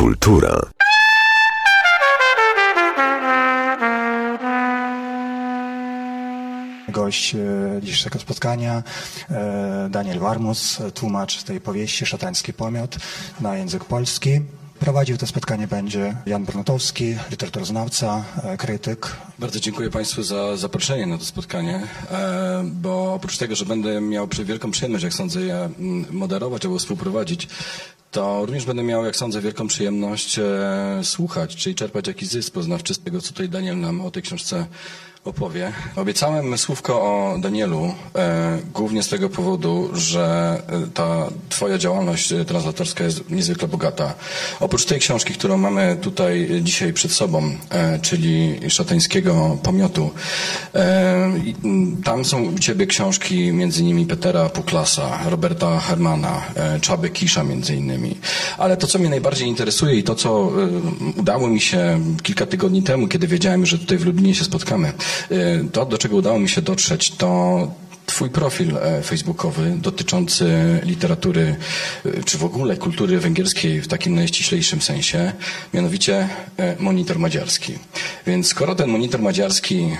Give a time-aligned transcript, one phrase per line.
[0.00, 0.60] Kultura.
[6.88, 7.38] Gość e,
[7.82, 8.82] dzisiejszego spotkania
[9.30, 12.96] e, Daniel Warmus, tłumacz tej powieści Szatański Pomiot
[13.40, 14.40] na język polski.
[14.78, 19.16] Prowadził to spotkanie będzie Jan Brunatowski, literaturoznawca, e, krytyk.
[19.38, 21.80] Bardzo dziękuję Państwu za zaproszenie na to spotkanie,
[22.64, 27.48] bo oprócz tego, że będę miał wielką przyjemność, jak sądzę, je mm, moderować albo współprowadzić,
[28.10, 30.44] to również będę miał, jak sądzę, wielką przyjemność e,
[31.02, 34.66] słuchać, czyli czerpać jakiś zysk poznawczy z tego, co tutaj Daniel nam o tej książce
[35.24, 35.72] opowie.
[35.96, 42.44] Obiecałem słówko o Danielu, e, głównie z tego powodu, że e, ta twoja działalność e,
[42.44, 44.14] translatorska jest niezwykle bogata.
[44.60, 50.10] Oprócz tej książki, którą mamy tutaj dzisiaj przed sobą, e, czyli Szatańskiego Pomiotu,
[50.74, 51.32] e,
[52.04, 57.76] tam są u ciebie książki między innymi Petera Puklasa, Roberta Hermana, e, Czaby Kisza między
[57.76, 58.18] innymi.
[58.58, 60.52] Ale to, co mnie najbardziej interesuje i to, co
[61.16, 64.92] udało mi się kilka tygodni temu, kiedy wiedziałem, że tutaj w Lublinie się spotkamy,
[65.72, 67.70] to, do czego udało mi się dotrzeć, to
[68.20, 70.46] Twój profil e, facebookowy dotyczący
[70.82, 71.56] literatury,
[72.06, 75.32] e, czy w ogóle kultury węgierskiej w takim najściślejszym sensie,
[75.74, 77.78] mianowicie e, monitor madziarski.
[78.26, 79.90] Więc skoro ten monitor madziarski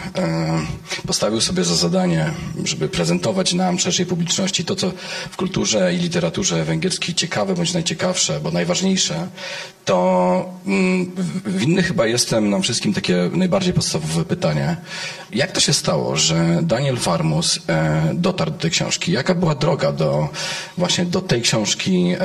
[1.07, 2.31] postawił sobie za zadanie,
[2.65, 4.93] żeby prezentować nam, szerszej publiczności to, co
[5.31, 9.29] w kulturze i literaturze węgierskiej ciekawe bądź najciekawsze, bo najważniejsze,
[9.85, 11.11] to mm,
[11.47, 14.77] winny chyba jestem nam wszystkim takie najbardziej podstawowe pytanie.
[15.33, 17.59] Jak to się stało, że Daniel Farmus
[18.15, 19.13] dotarł do tej książki?
[19.13, 20.29] Jaka była droga do
[20.79, 22.21] właśnie do tej książki e,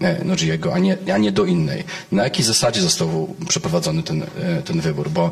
[0.00, 1.84] e, Nojiego, a nie, a nie do innej?
[2.12, 4.26] Na jakiej zasadzie został przeprowadzony ten, e,
[4.64, 5.10] ten wybór?
[5.10, 5.30] Bo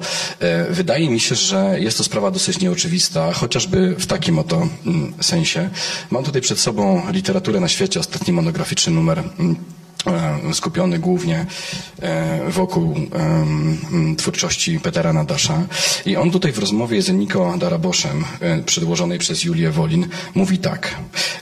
[0.70, 5.70] wydaje mi się, że jest to sprawa dosyć nieoczywista, chociażby w takim oto mm, sensie.
[6.10, 9.56] Mam tutaj przed sobą literaturę na świecie, ostatni monograficzny numer mm,
[10.52, 11.46] skupiony głównie
[12.02, 12.94] e, wokół
[14.16, 15.62] twórczości Petera Nadasza.
[16.06, 20.94] I on tutaj w rozmowie z Eniko Daraboszem, e, przedłożonej przez Julię Wolin, mówi tak.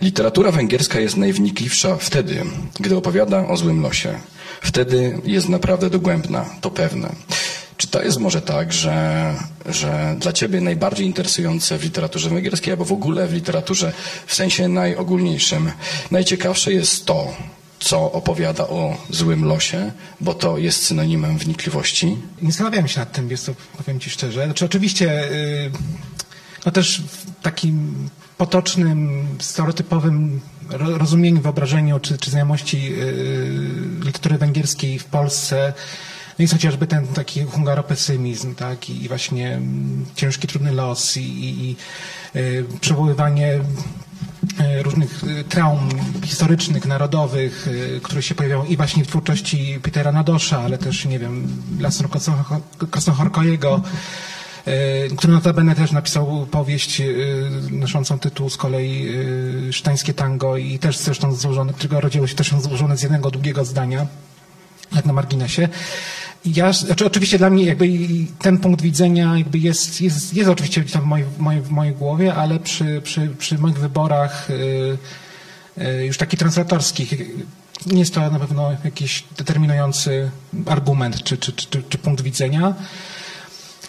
[0.03, 2.45] Literatura węgierska jest najwnikliwsza wtedy,
[2.81, 4.15] gdy opowiada o złym losie.
[4.63, 7.13] Wtedy jest naprawdę dogłębna, to pewne.
[7.77, 9.35] Czy to jest może tak, że,
[9.67, 13.93] że dla Ciebie najbardziej interesujące w literaturze węgierskiej, albo w ogóle w literaturze
[14.27, 15.71] w sensie najogólniejszym,
[16.11, 17.33] najciekawsze jest to,
[17.83, 22.17] co opowiada o złym losie, bo to jest synonimem wnikliwości?
[22.43, 24.45] Nie zastanawiałem się nad tym, jest to, powiem Ci szczerze.
[24.45, 25.71] Znaczy oczywiście, yy,
[26.67, 30.41] no też w takim potocznym, stereotypowym
[30.79, 33.61] rozumieniu, wyobrażeniu czy, czy znajomości yy,
[34.05, 35.73] literatury węgierskiej w Polsce
[36.39, 41.71] no jest chociażby ten taki hungaropesymizm, tak, i właśnie mm, ciężki, trudny los i, i,
[41.71, 41.77] i
[42.35, 43.61] yy, przywoływanie
[44.83, 45.89] różnych e, traum
[46.25, 51.19] historycznych, narodowych, e, które się pojawiają i właśnie w twórczości Petera Nadosza, ale też, nie
[51.19, 52.09] wiem, Lasno
[52.91, 53.81] Krasnochorkojego,
[55.17, 57.03] który notabene też napisał powieść
[57.71, 59.09] noszącą tytuł z kolei
[59.71, 64.07] Sztańskie Tango i też zresztą złożony, którego rodziło się też złożone z jednego długiego zdania,
[64.95, 65.69] jak na marginesie.
[66.45, 67.89] Ja, znaczy oczywiście dla mnie jakby
[68.39, 72.35] ten punkt widzenia jakby jest, jest, jest oczywiście tam w mojej, mojej, w mojej głowie,
[72.35, 74.99] ale przy, przy, przy moich wyborach yy,
[75.85, 77.15] yy, już takich translatorskich
[77.87, 80.31] nie jest to na pewno jakiś determinujący
[80.67, 82.75] argument czy, czy, czy, czy punkt widzenia.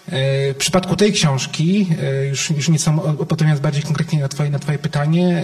[0.08, 1.88] W przypadku tej książki,
[2.30, 5.44] już, już nieco odpowiadając bardziej konkretnie na twoje, na twoje pytanie,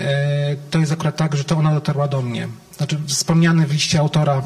[0.71, 2.47] to jest akurat tak, że to ona dotarła do mnie.
[2.77, 4.41] Znaczy wspomniany w liście autora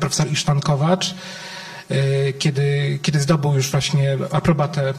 [0.00, 1.14] profesor Iszwankowacz,
[1.90, 4.94] e, kiedy, kiedy zdobył już właśnie aprobatę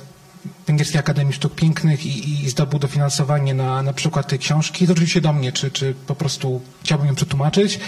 [0.68, 5.22] Węgierskiej Akademii Sztuk Pięknych i, i zdobył dofinansowanie na, na przykład tej książki, zwrócił się
[5.22, 7.80] do mnie, czy, czy po prostu chciałbym ją przetłumaczyć.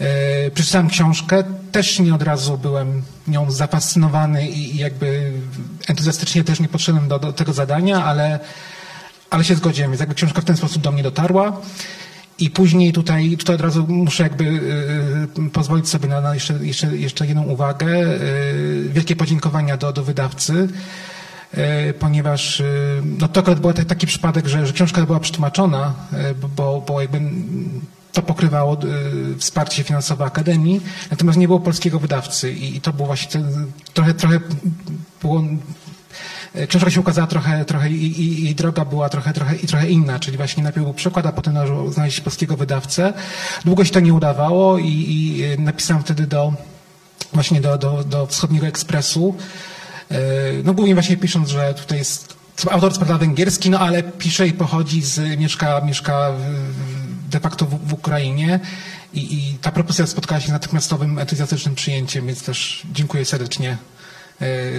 [0.00, 5.32] E, przeczytałem książkę, też nie od razu byłem nią zafascynowany i, i jakby
[5.88, 8.38] entuzjastycznie też nie podszedłem do, do tego zadania, ale,
[9.30, 11.60] ale się zgodziłem, więc jakby książka w ten sposób do mnie dotarła.
[12.38, 14.44] I później tutaj, tutaj od razu muszę jakby
[15.46, 17.86] y, pozwolić sobie na, na jeszcze, jeszcze, jeszcze jedną uwagę.
[17.86, 20.68] Y, wielkie podziękowania do, do wydawcy,
[21.88, 22.62] y, ponieważ
[23.18, 25.94] no to akurat był taki przypadek, że, że książka była przetłumaczona,
[26.56, 27.20] bo, bo jakby
[28.12, 28.76] to pokrywało
[29.38, 30.80] wsparcie finansowe Akademii,
[31.10, 33.42] natomiast nie było polskiego wydawcy i, i to było właśnie
[33.94, 34.40] trochę, trochę
[35.22, 35.42] było
[36.68, 40.18] książka się ukazała trochę, trochę i, i, i, droga była trochę, trochę, i trochę inna,
[40.18, 41.54] czyli właśnie najpierw był przekład, a potem
[41.92, 43.12] znaleźć polskiego wydawcę.
[43.64, 46.52] Długo się to nie udawało i, i napisałem wtedy do,
[47.32, 49.34] właśnie do, do, do Wschodniego Ekspresu,
[50.10, 50.16] e,
[50.64, 52.36] no głównie właśnie pisząc, że tutaj jest
[52.70, 56.32] autor prawda węgierski, no ale pisze i pochodzi z, mieszka, mieszka
[57.30, 58.60] de facto w, w Ukrainie.
[59.14, 63.70] I, i ta propozycja spotkała się z natychmiastowym entuzjastycznym przyjęciem, więc też dziękuję serdecznie.
[63.70, 63.95] e,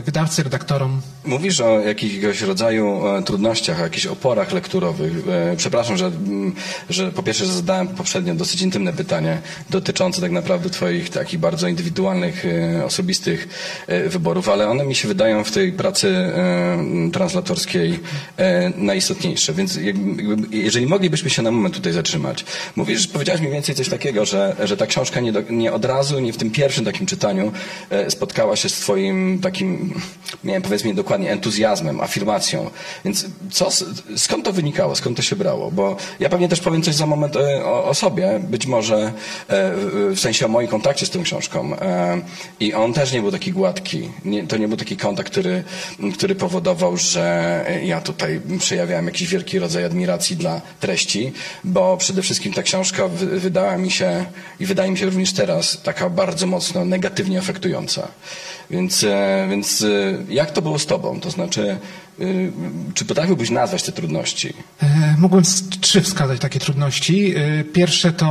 [0.06, 1.02] wydawcy, redaktorom.
[1.26, 5.14] Mówisz o jakiegoś rodzaju e, trudnościach, o jakichś oporach lekturowych.
[5.30, 6.56] E, Przepraszam, że, mm,
[6.90, 12.46] że po pierwsze zadałem poprzednio dosyć intymne pytanie dotyczące tak naprawdę Twoich takich bardzo indywidualnych,
[12.46, 13.48] e, osobistych
[13.88, 16.78] e, wyborów, ale one mi się wydają w tej pracy e,
[17.14, 18.00] translatorskiej
[18.38, 19.54] e, najistotniejsze.
[19.54, 19.80] Więc
[20.52, 22.46] jeżeli moglibyśmy się na moment tutaj zatrzymać.
[22.76, 26.20] Mówisz, powiedziałeś mniej więcej coś takiego, że, że ta książka nie, do, nie od razu,
[26.20, 27.52] nie w tym pierwszym takim czytaniu
[27.90, 29.94] e, spotkała się z Twoim takim,
[30.44, 32.70] miałem powiedzmy dokładnie, entuzjazmem, afirmacją.
[33.06, 33.68] Więc co,
[34.18, 35.72] skąd to wynikało, skąd to się brało?
[35.72, 39.12] Bo ja pewnie też powiem coś za moment e, o, o sobie, być może e,
[40.16, 41.76] w sensie o moim kontakcie z tą książką.
[41.76, 42.22] E,
[42.60, 44.10] I on też nie był taki gładki.
[44.26, 45.64] Nie, to nie był taki kontakt, który,
[46.18, 51.34] który powodował, że ja tutaj przejawiałem jakiś wielki rodzaj admiracji dla treści,
[51.64, 54.26] bo przede wszystkim ta książka wy- wydała mi się
[54.60, 58.08] i wydaje mi się również teraz taka bardzo mocno negatywnie afektująca.
[58.70, 61.20] Więc, e, więc e, jak to było z tobą?
[61.20, 61.70] To znaczy,
[62.20, 62.24] e,
[62.94, 64.54] czy potrafiłbyś nazwać te trudności?
[64.84, 67.34] E, Mógłbym z- trzy wskazać takie trudności.
[67.36, 68.28] E, Pierwsze to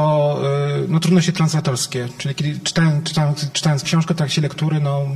[0.77, 5.07] e, no, trudności translatorskie, czyli kiedy czytając, czytając, czytając książkę w trakcie lektury, no,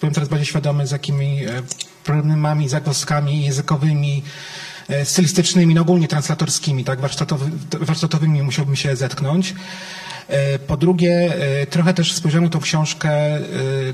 [0.00, 1.38] byłem coraz bardziej świadomy, z jakimi
[2.04, 4.22] problemami, zagwozdkami językowymi,
[5.04, 7.50] stylistycznymi, no ogólnie translatorskimi, tak, warsztatowy,
[7.80, 9.54] warsztatowymi musiałbym się zetknąć.
[10.32, 13.40] E, Po drugie, e, trochę też spojrzałem na tą książkę, e,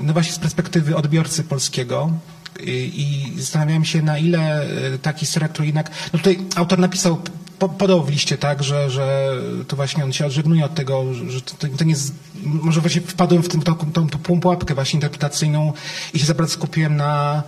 [0.01, 2.11] no właśnie z perspektywy odbiorcy polskiego,
[2.65, 4.65] i zastanawiałem się, na ile
[5.01, 5.91] ta historia, która jednak.
[6.13, 7.17] No tutaj autor napisał,
[7.59, 9.33] po, podał w liście, tak, że, że
[9.67, 12.13] to właśnie on się odżegnuje od tego, że to, to nie jest.
[12.43, 15.73] Może właśnie wpadłem w tym, tą, tą, tą pułapkę właśnie interpretacyjną
[16.13, 17.43] i się za bardzo skupiłem na.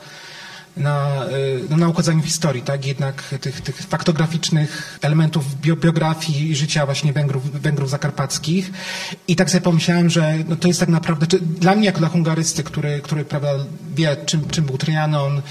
[0.78, 2.86] Na, y, no, na historii, tak?
[2.86, 8.72] Jednak tych, tych faktograficznych elementów bio, biografii życia właśnie Węgrów, Węgrów zakarpackich.
[9.28, 12.08] I tak sobie pomyślałem, że no, to jest tak naprawdę, czy, dla mnie jako dla
[12.08, 13.50] hungarysty, który, który prawda,
[13.96, 15.42] wie czym, czym był Trianon, y,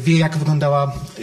[0.00, 1.22] wie jak wyglądała y,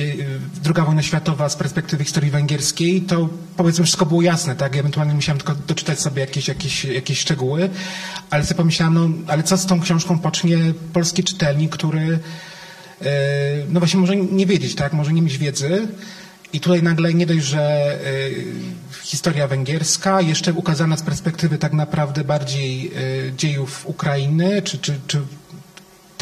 [0.79, 4.77] y, wojna światowa z perspektywy historii węgierskiej, to powiedzmy wszystko było jasne, tak?
[4.77, 7.69] Ewentualnie musiałem tylko doczytać sobie jakieś, jakieś, jakieś szczegóły,
[8.29, 10.57] ale sobie pomyślałem, no ale co z tą książką pocznie
[10.93, 12.19] polski czytelnik, który
[13.69, 15.87] no właśnie może nie wiedzieć, tak, może nie mieć wiedzy.
[16.53, 17.99] I tutaj nagle nie dość, że e,
[19.03, 22.91] historia węgierska, jeszcze ukazana z perspektywy tak naprawdę bardziej e,
[23.37, 25.21] dziejów Ukrainy, czy, czy, czy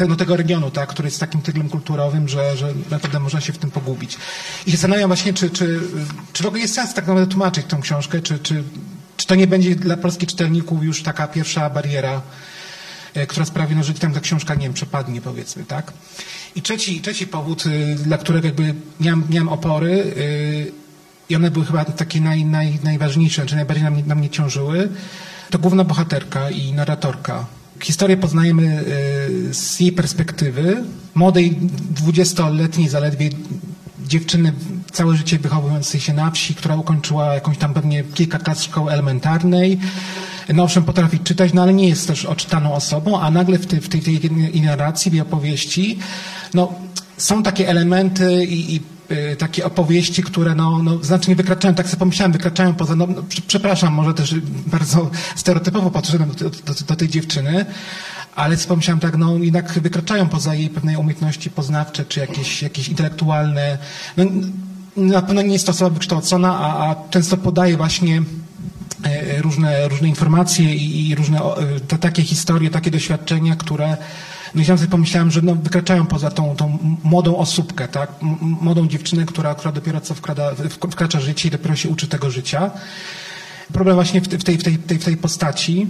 [0.08, 3.58] no, tego regionu, tak, który jest takim tyglem kulturowym, że, że naprawdę można się w
[3.58, 4.16] tym pogubić.
[4.66, 5.80] I się zastanawiam właśnie, czy, czy,
[6.32, 8.64] czy w ogóle jest sens tak naprawdę tłumaczyć tą książkę, czy, czy,
[9.16, 12.22] czy to nie będzie dla polskich czytelników już taka pierwsza bariera,
[13.14, 15.92] e, która sprawi, no, że tam ta książka, nie wiem, przepadnie, powiedzmy, tak?
[16.56, 20.72] I trzeci, trzeci powód, y, dla którego jakby miałem, miałem opory y,
[21.28, 24.88] i one były chyba takie naj, naj, najważniejsze, czy najbardziej na mnie, na mnie ciążyły,
[25.50, 27.46] to główna bohaterka i narratorka.
[27.80, 28.84] Historię poznajemy
[29.50, 30.84] y, z jej perspektywy,
[31.14, 31.56] młodej,
[31.90, 33.30] dwudziestoletniej zaledwie
[34.12, 34.52] dziewczyny
[34.92, 39.78] całe życie wychowującej się na wsi, która ukończyła jakąś tam pewnie kilka klas szkoły elementarnej.
[40.54, 43.80] No owszem, potrafi czytać, no ale nie jest też oczytaną osobą, a nagle w tej,
[43.80, 45.98] w tej, tej narracji, w jej opowieści,
[46.54, 46.72] no
[47.16, 48.80] są takie elementy i, i
[49.32, 53.22] y, takie opowieści, które no, no, znacznie wykraczają, tak sobie pomyślałem, wykraczają poza, no, no
[53.22, 54.34] prze- przepraszam, może też
[54.66, 57.66] bardzo stereotypowo podszedłem do, do, do tej dziewczyny,
[58.36, 63.78] ale pomyślałem tak, no jednak wykraczają poza jej pewnej umiejętności poznawcze, czy jakieś, jakieś intelektualne,
[64.16, 64.24] no,
[64.96, 68.22] na pewno nie jest to osoba wykształcona, a, a często podaje właśnie
[69.04, 73.96] e, różne, różne informacje i, i różne e, te, takie historie, takie doświadczenia, które
[74.54, 78.10] no ja sobie pomyślałem, że no, wykraczają poza tą, tą młodą osóbkę, tak?
[78.40, 80.50] Młodą dziewczynę, która, która dopiero co wkrada,
[80.90, 82.70] wkracza życie i dopiero się uczy tego życia.
[83.72, 85.86] Problem właśnie w, tej, w, tej, w tej postaci.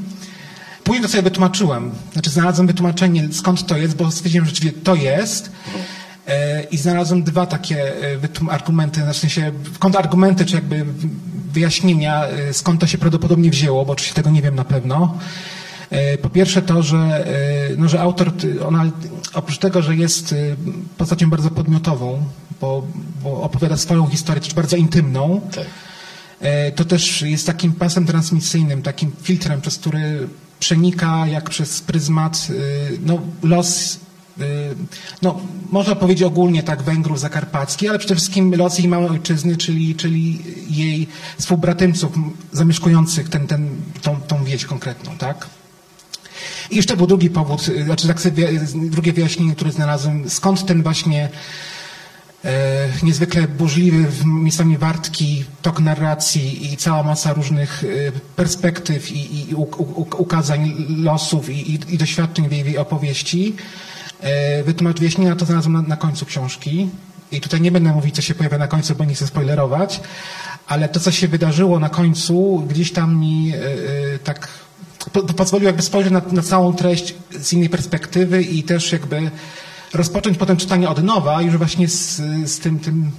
[0.85, 1.91] Później to sobie wytłumaczyłem.
[2.13, 5.51] Znaczy znalazłem wytłumaczenie, skąd to jest, bo stwierdziłem, że rzeczywiście to jest.
[6.27, 10.85] E, I znalazłem dwa takie e, argumenty, znaczy w sensie kontrargumenty, czy jakby
[11.53, 15.19] wyjaśnienia, e, skąd to się prawdopodobnie wzięło, bo oczywiście tego nie wiem na pewno.
[16.23, 17.27] Po pierwsze to, że,
[17.79, 18.33] no, że autor,
[18.67, 18.85] ona
[19.35, 20.35] oprócz tego, że jest
[20.99, 22.23] postacią bardzo podmiotową,
[22.61, 22.87] bo,
[23.23, 25.65] bo opowiada swoją historię, też bardzo intymną, Tak.
[26.77, 30.29] To też jest takim pasem transmisyjnym, takim filtrem, przez który
[30.63, 33.99] przenika jak przez pryzmat y, no, los,
[34.41, 34.45] y,
[35.23, 35.41] no,
[35.71, 40.39] można powiedzieć ogólnie tak Węgrów zakarpackich, ale przede wszystkim los jej małej ojczyzny, czyli, czyli
[40.71, 42.13] jej współbratymców
[42.53, 43.69] zamieszkujących ten, ten,
[44.03, 45.47] tą, tą wieś konkretną, tak?
[46.71, 50.83] I jeszcze był drugi powód, y, znaczy tak sobie, drugie wyjaśnienie, które znalazłem, skąd ten
[50.83, 51.29] właśnie
[53.03, 59.55] niezwykle burzliwy, miejscami wartki, tok narracji i cała masa różnych e, perspektyw i, i
[60.19, 63.57] ukazań losów i, i, i doświadczeń w jej, w jej opowieści.
[64.21, 66.89] E, wytłumacz wyjaśnienia to znalazłem na, na końcu książki.
[67.33, 70.01] I tutaj nie będę mówić, co się pojawia na końcu, bo nie chcę spoilerować,
[70.67, 73.57] ale to, co się wydarzyło na końcu, gdzieś tam mi yy,
[74.25, 74.49] tak
[75.13, 79.31] po, pozwoliło jakby spojrzeć na, na całą treść z innej perspektywy i też jakby
[79.95, 83.11] rozpocząć potem czytanie od nowa, już właśnie z, z tym, tym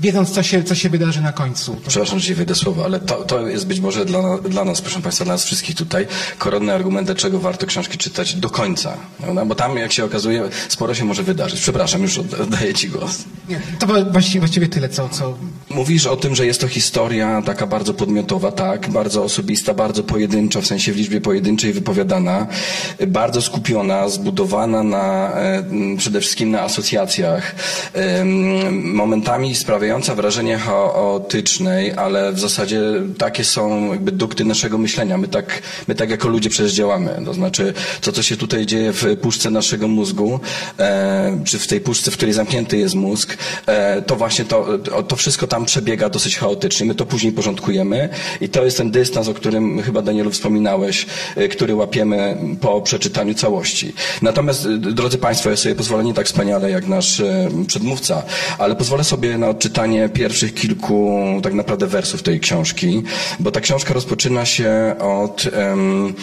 [0.00, 1.76] wiedząc, co się, co się wydarzy na końcu.
[1.88, 5.00] Przepraszam, że ci wyjdę słowo, ale to, to jest być może dla, dla nas, proszę
[5.00, 6.06] Państwa, dla nas wszystkich tutaj
[6.38, 8.96] koronny argument, dlaczego warto książki czytać do końca.
[9.34, 11.60] No, bo tam, jak się okazuje, sporo się może wydarzyć.
[11.60, 13.24] Przepraszam, już oddaję Ci głos.
[13.48, 15.38] Nie, to właściwie, właściwie tyle, co, co...
[15.70, 20.60] Mówisz o tym, że jest to historia taka bardzo podmiotowa, tak, bardzo osobista, bardzo pojedyncza,
[20.60, 22.46] w sensie w liczbie pojedynczej wypowiadana,
[23.06, 25.64] bardzo skupiona, zbudowana na, e,
[25.98, 27.54] przede wszystkim na asocjacjach,
[28.72, 32.80] momentami sprawa sprawiająca wrażenie chaotycznej, ale w zasadzie
[33.18, 35.18] takie są jakby dukty naszego myślenia.
[35.18, 37.22] My tak, my tak jako ludzie przecież działamy.
[37.24, 40.40] To znaczy to, co się tutaj dzieje w puszce naszego mózgu,
[40.78, 44.78] e, czy w tej puszce, w której zamknięty jest mózg, e, to właśnie to,
[45.08, 46.86] to wszystko tam przebiega dosyć chaotycznie.
[46.86, 48.08] My to później porządkujemy
[48.40, 53.34] i to jest ten dystans, o którym chyba Danielu wspominałeś, e, który łapiemy po przeczytaniu
[53.34, 53.92] całości.
[54.22, 58.22] Natomiast, e, drodzy Państwo, ja sobie pozwolę nie tak wspaniale jak nasz e, przedmówca,
[58.58, 63.02] ale pozwolę sobie na odczytanie pierwszych kilku tak naprawdę wersów tej książki,
[63.40, 66.14] bo ta książka rozpoczyna się od, um,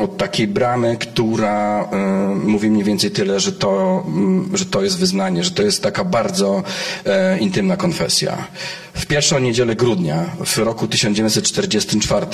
[0.00, 4.98] od takiej bramy, która um, mówi mniej więcej tyle, że to, um, że to jest
[4.98, 6.62] wyznanie, że to jest taka bardzo
[7.06, 8.46] e, intymna konfesja.
[8.94, 12.26] W pierwszą niedzielę grudnia w roku 1944,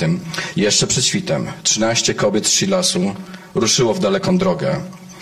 [0.55, 3.15] jeszcze przed świtem, 13 kobiet z Shilasu
[3.55, 4.75] ruszyło w daleką drogę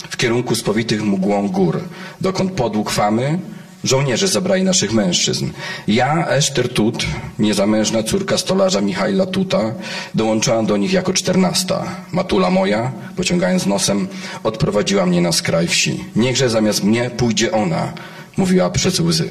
[0.10, 1.80] w kierunku spowitych mgłą gór,
[2.22, 3.40] dokąd podług famy
[3.86, 5.50] Żołnierze zabrali naszych mężczyzn.
[5.88, 7.06] Ja, Eszter Tut,
[7.40, 9.74] niezamężna córka stolarza Michaila Tuta,
[10.16, 11.86] dołączyłam do nich jako czternasta.
[12.12, 14.08] Matula moja, pociągając nosem,
[14.44, 16.04] odprowadziła mnie na skraj wsi.
[16.16, 17.94] Niechże zamiast mnie pójdzie ona,
[18.38, 19.30] mówiła przez łzy.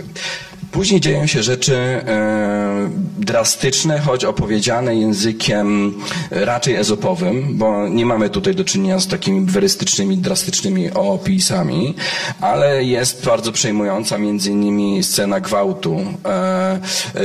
[0.75, 5.95] Później dzieją się rzeczy e, drastyczne, choć opowiedziane językiem
[6.31, 11.95] raczej ezopowym, bo nie mamy tutaj do czynienia z takimi werystycznymi, drastycznymi opisami,
[12.41, 16.81] ale jest bardzo przejmująca między innymi scena gwałtu e,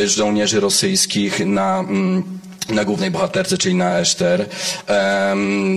[0.06, 2.39] żołnierzy rosyjskich na mm,
[2.72, 4.46] na głównej bohaterce, czyli na Eszter.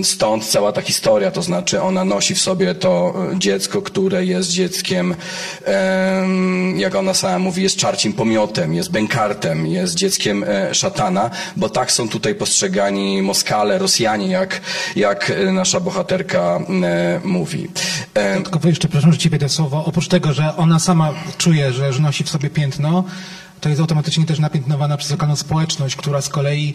[0.03, 5.15] Stąd cała ta historia, to znaczy ona nosi w sobie to dziecko, które jest dzieckiem,
[6.75, 11.91] jak ona sama mówi, jest czarcim pomiotem, jest bękartem, jest dzieckiem e, szatana, bo tak
[11.91, 14.61] są tutaj postrzegani Moskale, Rosjanie, jak,
[14.95, 17.67] jak nasza bohaterka e, mówi.
[18.43, 19.83] Tylko jeszcze, proszę, że ci wejdę słowo.
[19.85, 23.03] Oprócz tego, że ona sama czuje, że, że nosi w sobie piętno,
[23.63, 26.73] to jest automatycznie też napiętnowana przez lokalną społeczność, która z kolei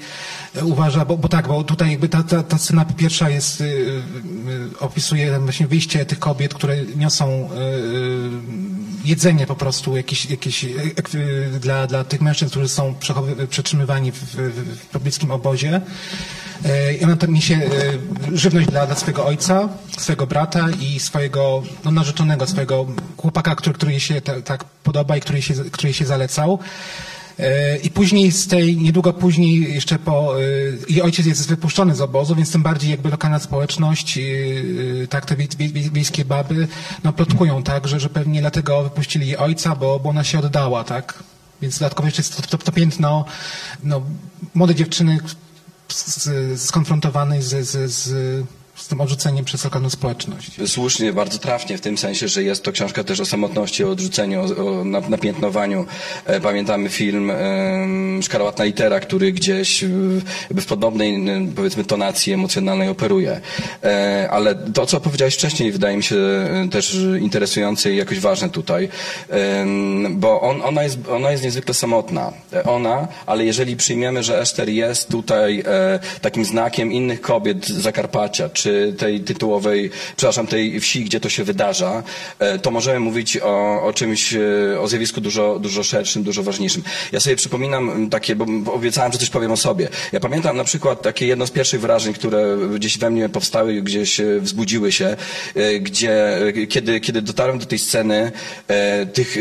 [0.56, 3.64] e, uważa, bo, bo tak, bo tutaj jakby ta, ta, ta scena pierwsza jest, y,
[3.64, 10.66] y, opisuje właśnie wyjście tych kobiet, które niosą y, jedzenie po prostu jakieś, jakieś
[11.60, 12.94] dla, dla tych mężczyzn, którzy są
[13.50, 15.80] przetrzymywani w, w, pobliskim obozie.
[16.64, 19.68] E, I ona tam niesie e, żywność dla, dla swojego ojca,
[19.98, 25.20] swojego brata i swojego no, narzeczonego, swojego chłopaka, który, który jej się tak podoba i
[25.20, 26.58] który jej się, który jej się zalecał.
[27.38, 30.34] E, I później z tej, niedługo później jeszcze po,
[30.88, 34.18] jej ojciec jest wypuszczony z obozu, więc tym bardziej jakby lokalna społeczność,
[35.10, 36.68] tak te wie, wie, wiejskie baby,
[37.04, 40.84] no plotkują tak, że, że pewnie dlatego wypuścili jej ojca, bo, bo ona się oddała,
[40.84, 41.24] tak.
[41.62, 43.24] Więc dodatkowo jeszcze jest to, to, to piętno,
[43.84, 44.02] no,
[44.54, 45.18] młode dziewczyny,
[46.56, 48.46] skonfrontowany z, z, z
[48.88, 50.50] z tym odrzuceniem przez lokalną społeczność.
[50.66, 54.40] Słusznie, bardzo trafnie w tym sensie, że jest to książka też o samotności, o odrzuceniu,
[54.40, 55.86] o, o napiętnowaniu.
[56.24, 62.88] E, pamiętamy film e, Szkarłatna litera, który gdzieś w, w podobnej, e, powiedzmy, tonacji emocjonalnej
[62.88, 63.40] operuje.
[63.84, 68.48] E, ale to, co powiedziałeś wcześniej, wydaje mi się e, też interesujące i jakoś ważne
[68.50, 68.88] tutaj,
[69.30, 69.66] e,
[70.10, 72.32] bo on, ona, jest, ona jest niezwykle samotna.
[72.64, 75.64] Ona, ale jeżeli przyjmiemy, że Eszter jest tutaj
[76.20, 82.02] takim znakiem innych kobiet Zakarpacia, czy tej tytułowej, przepraszam, tej wsi, gdzie to się wydarza,
[82.38, 86.82] e, to możemy mówić o, o czymś, e, o zjawisku dużo, dużo szerszym, dużo ważniejszym.
[87.12, 89.88] Ja sobie przypominam takie, bo obiecałem, że coś powiem o sobie.
[90.12, 94.20] Ja pamiętam na przykład takie jedno z pierwszych wrażeń, które gdzieś we mnie powstały, gdzieś
[94.40, 95.16] wzbudziły się,
[95.54, 98.32] e, gdzie, kiedy, kiedy dotarłem do tej sceny
[99.12, 99.36] tych,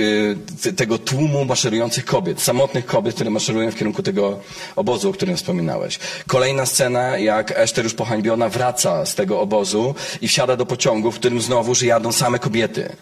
[0.76, 4.40] tego tłumu maszerujących kobiet, samotnych kobiet, które maszerują w kierunku tego
[4.76, 6.00] obozu, o którym wspominałeś.
[6.28, 11.20] Kolejna scena, jak Eszter już pohańbiona wraca z tego obozu i wsiada do pociągu, w
[11.20, 12.96] którym znowuż jadą same kobiety.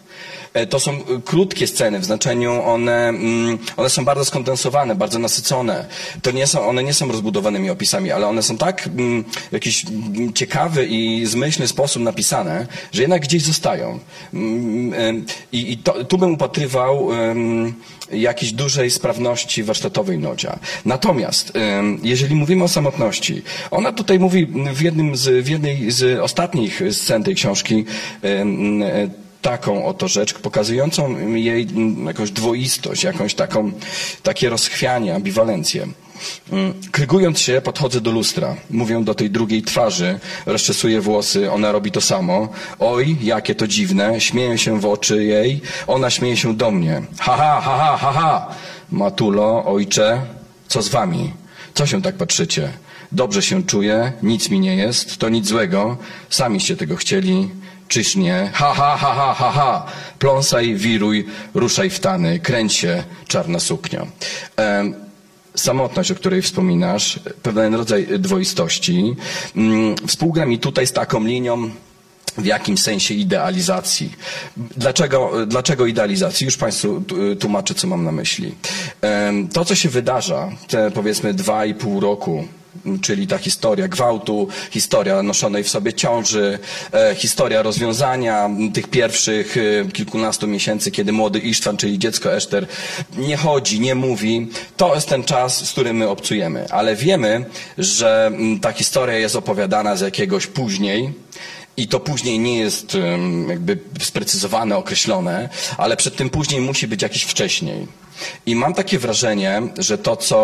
[0.54, 5.18] E, To są e, krótkie sceny, w znaczeniu one, mm, one są bardzo skondensowane, bardzo
[5.18, 5.86] nasycone.
[6.22, 9.84] To nie są, one nie są rozbudowanymi opisami, ale one są tak mm, w jakiś
[10.34, 13.98] ciekawy i zmyślny sposób napisane, że jednak gdzieś zostają.
[14.34, 17.08] Mm, em, I, i to, tu bym upatrywał
[18.12, 20.58] jakiejś dużej sprawności warsztatowej Nodzia.
[20.84, 21.52] Natomiast,
[22.02, 27.24] jeżeli mówimy o samotności, ona tutaj mówi w, jednym z, w jednej z ostatnich scen
[27.24, 27.84] tej książki
[28.24, 28.44] e,
[29.46, 33.72] taką oto rzecz, pokazującą jej mm, jakąś dwoistość, jakąś taką,
[34.22, 35.88] takie rozchwianie, ambiwalencję.
[36.52, 38.56] Mm, Krygując się, podchodzę do lustra.
[38.70, 42.48] Mówię do tej drugiej twarzy, rozczesuję włosy, ona robi to samo.
[42.78, 47.02] Oj, jakie to dziwne, śmieję się w oczy jej, ona śmieje się do mnie.
[47.18, 48.48] Ha, ha, ha, ha, ha, ha.
[48.90, 50.20] Matulo, ojcze,
[50.68, 51.32] co z wami?
[51.74, 52.72] Co się tak patrzycie?
[53.12, 55.96] Dobrze się czuję, nic mi nie jest, to nic złego,
[56.30, 57.48] samiście tego chcieli,
[57.88, 58.50] czyż nie?
[58.54, 59.86] Ha, ha, ha, ha, ha, ha.
[60.18, 64.06] Pląsaj, wiruj, ruszaj w tany, kręć się, czarna suknia.
[65.54, 69.16] Samotność, o której wspominasz, pewien rodzaj dwoistości,
[69.56, 71.70] mm, współgra mi tutaj z taką linią
[72.38, 74.12] w jakimś sensie idealizacji.
[74.56, 76.44] Dlaczego, dlaczego idealizacji?
[76.44, 77.02] Już Państwu
[77.40, 78.54] tłumaczę, co mam na myśli.
[79.52, 82.48] To, co się wydarza, te powiedzmy dwa i pół roku,
[83.02, 86.58] czyli ta historia gwałtu, historia noszonej w sobie ciąży,
[86.92, 92.66] e, historia rozwiązania tych pierwszych e, kilkunastu miesięcy, kiedy młody Isztwan, czyli dziecko Eszter,
[93.16, 94.48] nie chodzi, nie mówi.
[94.76, 96.66] To jest ten czas, z którym my obcujemy.
[96.70, 97.44] Ale wiemy,
[97.78, 101.12] że m, ta historia jest opowiadana z jakiegoś później,
[101.76, 102.96] i to później nie jest
[103.48, 107.86] jakby sprecyzowane, określone, ale przed tym później musi być jakiś wcześniej.
[108.46, 110.36] I mam takie wrażenie, że to, co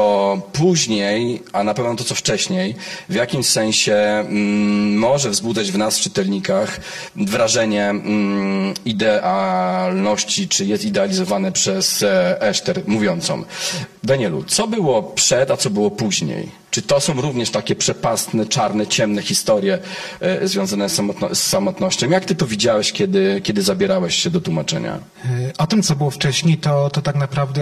[0.53, 2.75] później, a na pewno to, co wcześniej,
[3.09, 6.81] w jakimś sensie mm, może wzbudzać w nas, w czytelnikach,
[7.17, 13.45] wrażenie mm, idealności, czy jest idealizowane przez e, Eszter mówiącą.
[14.05, 16.63] Danielu, co było przed, a co było później?
[16.71, 19.79] Czy to są również takie przepastne, czarne, ciemne historie
[20.21, 22.11] e, związane z, samotno- z samotnością?
[22.11, 24.99] Jak ty to widziałeś, kiedy, kiedy zabierałeś się do tłumaczenia?
[25.25, 27.62] Y, O tym, co było wcześniej, to, to tak naprawdę,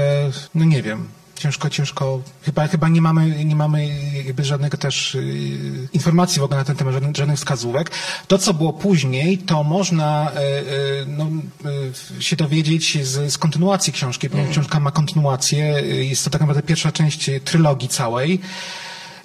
[0.55, 1.09] no nie wiem.
[1.41, 2.23] Ciężko, ciężko.
[2.43, 3.89] Chyba, chyba nie mamy, nie mamy
[4.25, 7.91] jakby żadnego też y, informacji w ogóle na ten temat, żadnych, żadnych wskazówek.
[8.29, 11.27] To, co było później, to można y, y, no,
[12.19, 15.67] y, się dowiedzieć z, z kontynuacji książki, ponieważ książka ma kontynuację.
[15.83, 18.41] Jest to tak naprawdę pierwsza część trylogii całej.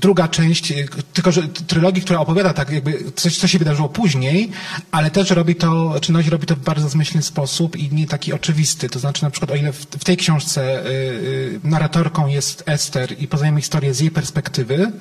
[0.06, 4.52] Druga część, y, tylko że trylogii, która opowiada tak jakby coś, co się wydarzyło później,
[4.91, 8.34] ale też robi to, czy Noś robi to w bardzo zmyślny sposób i nie taki
[8.34, 8.89] oczywisty.
[8.89, 13.15] To znaczy na przykład o ile w, w tej książce y, y, narratorką jest Ester
[13.20, 14.91] i poznajemy historię z jej perspektywy,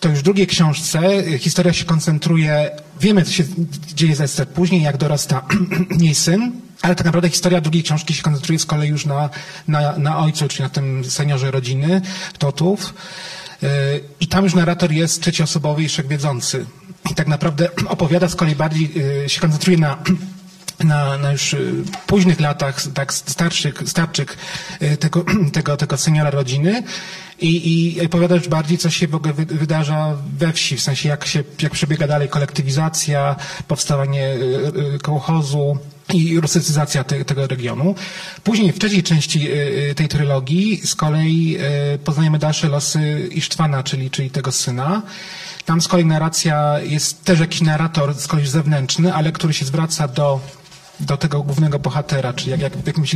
[0.00, 1.00] to już w drugiej książce
[1.38, 3.44] historia się koncentruje, wiemy co się
[3.94, 5.46] dzieje z Ester później, jak dorasta
[6.06, 9.30] jej syn, ale tak naprawdę historia drugiej książki się koncentruje z kolei już na,
[9.68, 12.02] na, na ojcu, czyli na tym seniorze rodziny,
[12.38, 12.94] Totów.
[13.64, 13.70] Yy,
[14.20, 16.66] I tam już narrator jest trzecioosobowy i wszechwiedzący.
[17.10, 19.98] I tak naprawdę opowiada z kolei bardziej, yy, się koncentruje na
[20.84, 24.38] na, na już y, późnych latach, tak starszych, starczych
[24.82, 26.82] y, tego, tego, tego seniora rodziny
[27.40, 31.08] i, i opowiada już bardziej, co się w ogóle wy, wydarza we wsi, w sensie
[31.08, 33.36] jak się, jak przebiega dalej kolektywizacja,
[33.68, 34.36] powstawanie
[35.02, 35.78] kołchozu,
[36.12, 37.94] i rusycyzacja te, tego regionu.
[38.44, 39.54] Później w trzeciej części y,
[39.90, 41.56] y, tej trylogii z kolei
[41.94, 45.02] y, poznajemy dalsze losy Isztwana, czyli, czyli tego syna.
[45.64, 50.08] Tam z kolei narracja jest też jakiś narrator, z kolei zewnętrzny, ale który się zwraca
[50.08, 50.40] do,
[51.00, 53.14] do tego głównego bohatera, czyli jak, jak w jakimś.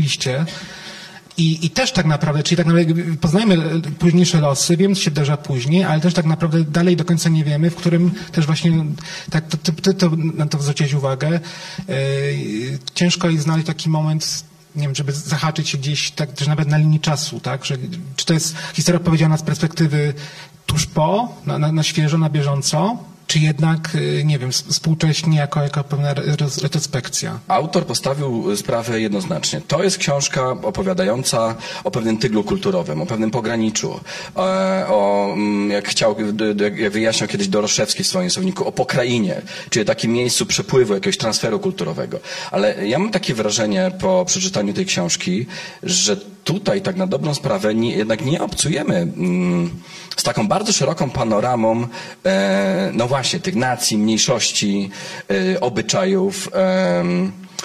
[1.39, 5.37] I, I też tak naprawdę, czyli tak naprawdę poznajemy późniejsze losy, wiemy, co się wydarza
[5.37, 8.73] później, ale też tak naprawdę dalej do końca nie wiemy, w którym też właśnie,
[9.31, 11.41] tak, ty, ty to, na to zwróciłeś uwagę,
[11.89, 14.45] yy, ciężko jest znaleźć taki moment,
[14.77, 17.77] nie wiem, żeby zahaczyć się gdzieś, tak też nawet na linii czasu, tak, że
[18.17, 20.15] czy to jest historia opowiedziana z perspektywy
[20.67, 22.99] tuż po, na, na, na świeżo, na bieżąco,
[23.29, 26.23] czy jednak, yy, nie wiem, współcześnie jako, jako pewna re-
[26.63, 27.39] retrospekcja.
[27.49, 29.61] Autor postawił sprawę jednoznacznie.
[29.69, 34.01] To jest książka opowiadająca o pewnym tyglu kulturowym, o pewnym pograniczu,
[34.37, 34.41] e,
[34.89, 36.17] o, mm, jak chciał,
[36.61, 41.59] jak wyjaśniał kiedyś Doroszewski w swoim słowniku, o pokrainie, czyli takim miejscu przepływu, jakiegoś transferu
[41.59, 42.21] kulturowego.
[42.51, 45.47] Ale ja mam takie wrażenie po przeczytaniu tej książki,
[45.83, 49.71] że tutaj tak na dobrą sprawę nie, jednak nie obcujemy mm,
[50.17, 51.87] z taką bardzo szeroką panoramą,
[52.27, 53.09] e, no
[53.43, 54.91] tych nacji, mniejszości,
[55.31, 56.49] e, obyczajów,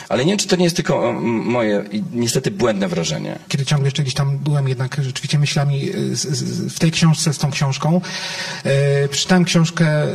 [0.09, 3.39] Ale nie wiem, czy to nie jest tylko moje niestety błędne wrażenie.
[3.47, 7.33] Kiedy ciągle jeszcze gdzieś tam byłem jednak rzeczywiście myślami y, z, z, w tej książce
[7.33, 8.01] z tą książką,
[8.63, 10.07] e, przeczytałem książkę e,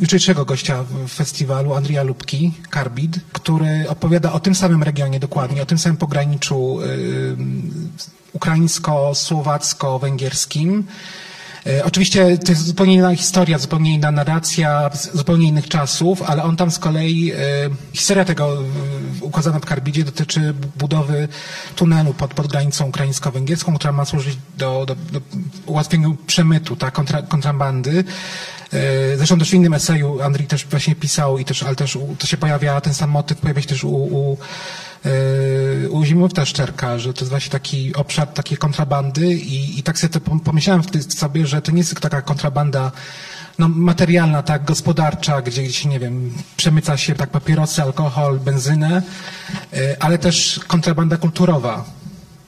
[0.00, 5.66] jutrzejszego gościa w festiwalu, Andrija Lubki, Karbid, który opowiada o tym samym regionie dokładnie, o
[5.66, 6.86] tym samym pograniczu e,
[8.32, 10.82] ukraińsko-słowacko-węgierskim.
[11.66, 16.56] E, oczywiście to jest zupełnie inna historia, zupełnie inna narracja, zupełnie innych czasów, ale on
[16.56, 17.36] tam z kolei, e,
[17.92, 18.56] historia tego
[19.20, 21.28] ukazana w Karbidzie dotyczy budowy
[21.76, 25.20] tunelu pod, pod granicą ukraińsko-węgierską, która ma służyć do, do, do
[25.66, 28.04] ułatwienia przemytu, tak, kontra, kontrabandy.
[28.72, 32.26] E, Zresztą też w innym eseju Andrzej też właśnie pisał, i też, ale też to
[32.26, 34.38] się pojawia, ten sam motyw pojawia się też u, u,
[35.04, 39.98] e, u Zimowta Szczerka, że to jest właśnie taki obszar takiej kontrabandy i, i tak
[39.98, 42.92] sobie pomyślałem wtedy sobie, że to nie jest taka kontrabanda
[43.58, 49.02] no, materialna, tak, gospodarcza, gdzie, gdzie się, nie wiem, przemyca się tak papierosy, alkohol, benzynę,
[49.72, 51.84] e, ale też kontrabanda kulturowa.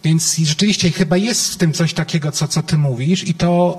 [0.04, 3.78] Więc rzeczywiście chyba jest w tym coś takiego, co, co ty mówisz i to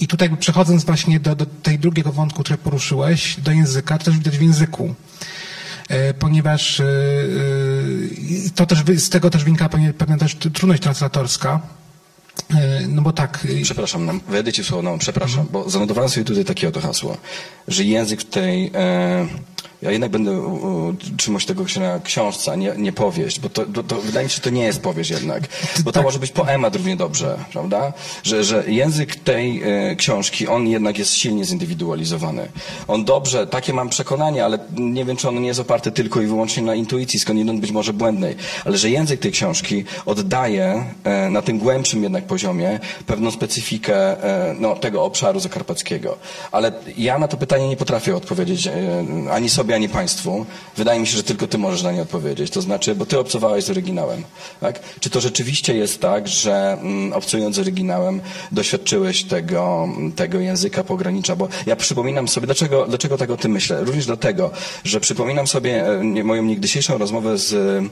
[0.00, 4.14] i tutaj przechodząc właśnie do, do tej drugiego wątku, który poruszyłeś, do języka, to też
[4.18, 4.94] widać w języku.
[5.90, 11.60] Y, Ponieważ y, y, to też, z tego też wynika pewna też trudność translatorska.
[12.88, 16.68] No bo tak, Przepraszam, nam- wejdę ci słowo, no, przepraszam, bo zanotowałem sobie tutaj takie
[16.68, 17.16] oto hasło,
[17.68, 18.70] że język w tej...
[18.74, 19.26] E,
[19.82, 20.42] ja jednak będę
[21.16, 24.30] trzymał się tego na książce, a nie, nie powieść, bo to, to, to wydaje mi
[24.30, 25.42] się, że to nie jest powieść jednak,
[25.84, 26.02] bo to Tak.
[26.02, 27.92] może być poemat równie dobrze, prawda?
[28.22, 32.48] Że, że język tej e, książki, on jednak jest silnie zindywidualizowany.
[32.88, 36.26] On dobrze, takie mam przekonanie, ale nie wiem, czy on nie jest oparty tylko i
[36.26, 41.42] wyłącznie na intuicji, skądinąd być może błędnej, ale że język tej książki oddaje e, na
[41.42, 46.18] tym głębszym jednak poziomie pewną specyfikę e, no, tego obszaru zakarpackiego.
[46.52, 48.68] Ale ja na to pytanie nie potrafię odpowiedzieć
[49.30, 50.46] ani sobie, ani państwu.
[50.76, 52.50] Wydaje mi się, że tylko ty możesz na nie odpowiedzieć.
[52.50, 54.24] To znaczy, bo ty obcowałeś z oryginałem.
[54.60, 54.80] Tak?
[55.00, 58.20] Czy to rzeczywiście jest tak, że mm, obcując z oryginałem
[58.52, 61.36] doświadczyłeś tego, tego języka pogranicza?
[61.36, 63.84] Bo ja przypominam sobie, dlaczego, dlaczego tak o tym myślę?
[63.84, 64.50] Również dlatego,
[64.84, 67.90] że przypominam sobie e, moją niegdysiejszą rozmowę z, mm,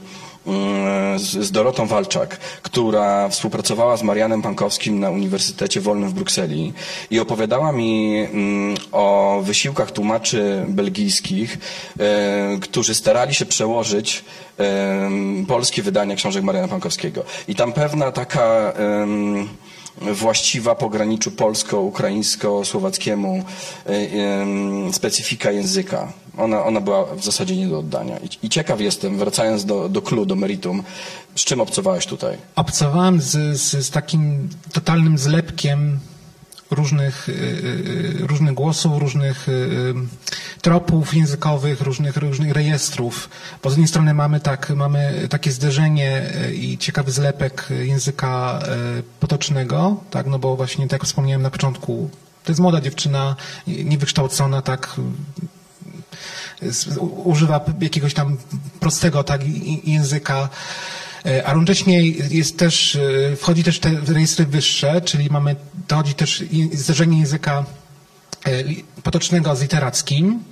[1.17, 6.73] z, z Dorotą Walczak, która współpracowała z Marianem Pankowskim na Uniwersytecie Wolnym w Brukseli
[7.11, 11.57] i opowiadała mi mm, o wysiłkach tłumaczy belgijskich,
[11.99, 14.23] e, którzy starali się przełożyć
[14.57, 17.23] em, polskie wydania książek Mariana Pankowskiego.
[17.47, 18.73] I tam pewna taka
[20.01, 23.43] właściwa pograniczu polsko-ukraińsko-słowackiemu
[23.85, 26.13] e, specyfika języka.
[26.39, 28.17] Ona, ona była w zasadzie nie do oddania.
[28.17, 30.83] I, i ciekaw jestem, wracając do, do do meritum,
[31.35, 32.37] z czym obcowałeś tutaj?
[32.55, 35.99] obcowałem z, z, z takim totalnym zlepkiem
[36.71, 39.93] różnych, y, y, różnych głosów, różnych y, y,
[40.61, 43.29] tropów językowych, różnych, różnych rejestrów.
[43.63, 48.59] Bo z jednej strony mamy, tak, mamy takie zderzenie i ciekawy zlepek języka
[48.99, 52.09] y, potocznego, tak, no bo właśnie tak jak wspomniałem na początku,
[52.43, 53.35] to jest młoda dziewczyna,
[53.67, 54.95] nie- niewykształcona, tak,
[57.23, 58.37] używa jakiegoś tam
[58.79, 59.41] prostego tak,
[59.83, 60.49] języka,
[61.25, 65.55] e, a równocześnie jest też, e, wchodzi też te rejestry wyższe, czyli mamy,
[65.87, 66.43] dochodzi też
[66.73, 67.65] zderzenie języka
[68.45, 68.51] e,
[69.03, 70.43] potocznego z literackim,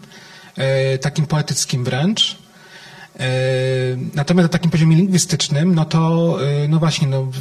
[1.02, 2.38] takim poetyckim wręcz.
[4.14, 6.38] Natomiast na takim poziomie lingwistycznym, no to,
[6.70, 7.32] no właśnie, no,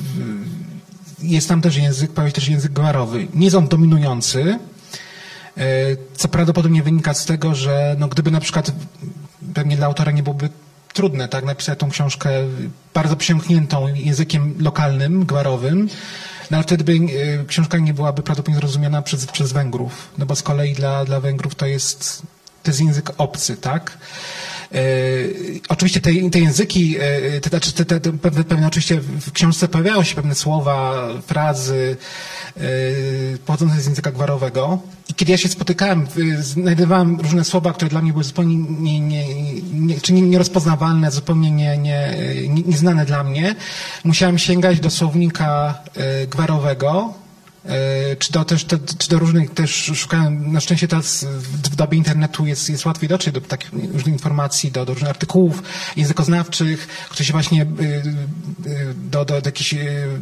[1.22, 3.28] jest tam też język, pojawia się też język gwarowy.
[3.34, 4.58] Nie jest on dominujący,
[6.14, 8.72] co prawdopodobnie wynika z tego, że no, gdyby na przykład
[9.54, 10.48] pewnie dla autora nie byłoby
[10.92, 12.30] trudne tak napisać tą książkę
[12.94, 15.88] bardzo przesiąkniętą językiem lokalnym, gwarowym,
[16.50, 20.36] no ale wtedy by e, książka nie byłaby prawdopodobnie zrozumiana przez, przez Węgrów, no bo
[20.36, 22.22] z kolei dla, dla Węgrów to jest,
[22.62, 23.98] to jest język obcy, tak?
[24.74, 24.78] E,
[25.68, 29.68] oczywiście te, te języki, e, te, znaczy te, te, te pewne, pewne, oczywiście w książce
[29.68, 31.96] pojawiają się pewne słowa, frazy
[32.56, 32.60] e,
[33.46, 34.78] pochodzące z języka gwarowego.
[35.08, 36.06] I kiedy ja się spotykałem,
[36.40, 39.24] znajdowałem różne słowa, które dla mnie były zupełnie nie, nie,
[39.72, 42.14] nie, czy nie, nierozpoznawalne, zupełnie nie, nie,
[42.48, 43.54] nie, nieznane dla mnie.
[44.04, 45.78] Musiałem sięgać do słownika
[46.30, 47.14] gwarowego,
[48.18, 52.46] Czy do, też, te, czy do różnych też szukałem, na szczęście teraz w, dobie internetu
[52.46, 55.62] jest, jest łatwiej dotrzeć do takich różnych informacji, do, do różnych artykułów
[55.96, 57.66] językoznawczych, które się właśnie y,
[58.66, 59.74] y, do, do, do jakichś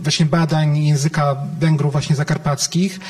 [0.02, 3.00] właśnie badań języka Węgrów właśnie zakarpackich.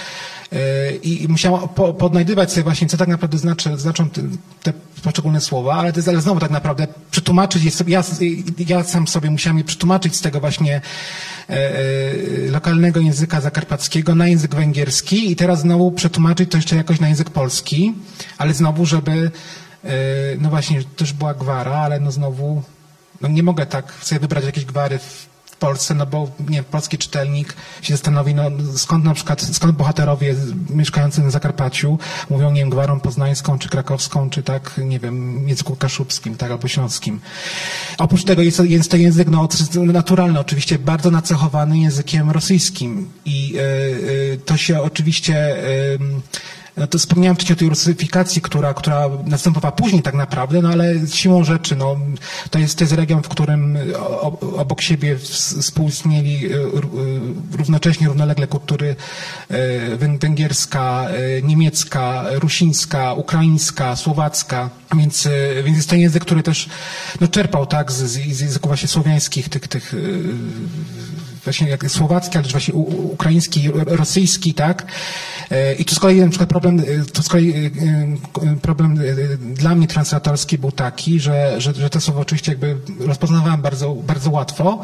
[1.03, 4.23] I, musiałam po, podnajdywać sobie właśnie, co tak naprawdę znaczy, znaczą te,
[4.63, 6.87] te poszczególne słowa, ale ale znowu tak naprawdę
[7.25, 8.03] przetłumaczyć ja,
[8.69, 10.81] ja sam sobie musiałem je przetłumaczyć z tego właśnie
[11.51, 17.01] e, e, lokalnego języka zakarpackiego na język węgierski i teraz znowu przetłumaczyć to jeszcze jakoś
[17.01, 17.95] na język polski,
[18.39, 19.31] ale znowu, żeby
[19.85, 19.91] Yy,
[20.41, 22.63] no właśnie, też była gwara, ale no znowu
[23.21, 27.55] no nie mogę tak sobie wybrać jakieś gwary w Polsce, no bo nie, polski czytelnik
[27.83, 28.43] się zastanowi, no
[28.77, 30.35] skąd na przykład, skąd bohaterowie
[30.71, 31.99] mieszkający na Zakarpaciu
[32.31, 36.69] mówią, nie wiem, gwarą poznańską, czy krakowską, czy tak, nie wiem, języku kaszubskim, tak, albo
[36.69, 37.21] śląskim.
[37.99, 43.61] Oprócz tego jest, jest to język, no, naturalny, oczywiście bardzo nacechowany językiem rosyjskim i y,
[43.61, 45.99] y, to się oczywiście y,
[46.77, 50.95] no to wspomniałem wcześniej o tej rusyfikacji, która, która następowała później tak naprawdę, no ale
[51.09, 51.97] siłą rzeczy, no,
[52.51, 53.79] to jest, to jest region, w którym
[54.57, 55.19] obok siebie
[55.61, 56.61] współistnieli e, e,
[57.57, 58.97] równocześnie, równolegle kultury
[59.49, 61.09] e, węgierska,
[61.43, 65.29] niemiecka, rusińska, ukraińska, słowacka, więc,
[65.65, 66.69] więc jest to język, który też
[67.21, 69.95] no, czerpał tak, z, z języków właśnie słowiańskich, tych, tych
[71.45, 74.87] właśnie jak słowacki, ale właśnie ukraiński, rosyjski, tak?
[75.51, 78.99] E, I tu z kolei na przykład problem, e, to z kolei e, problem
[79.41, 84.31] dla mnie translatorski był taki, że, że, że te słowa oczywiście jakby rozpoznawałem bardzo, bardzo
[84.31, 84.81] łatwo,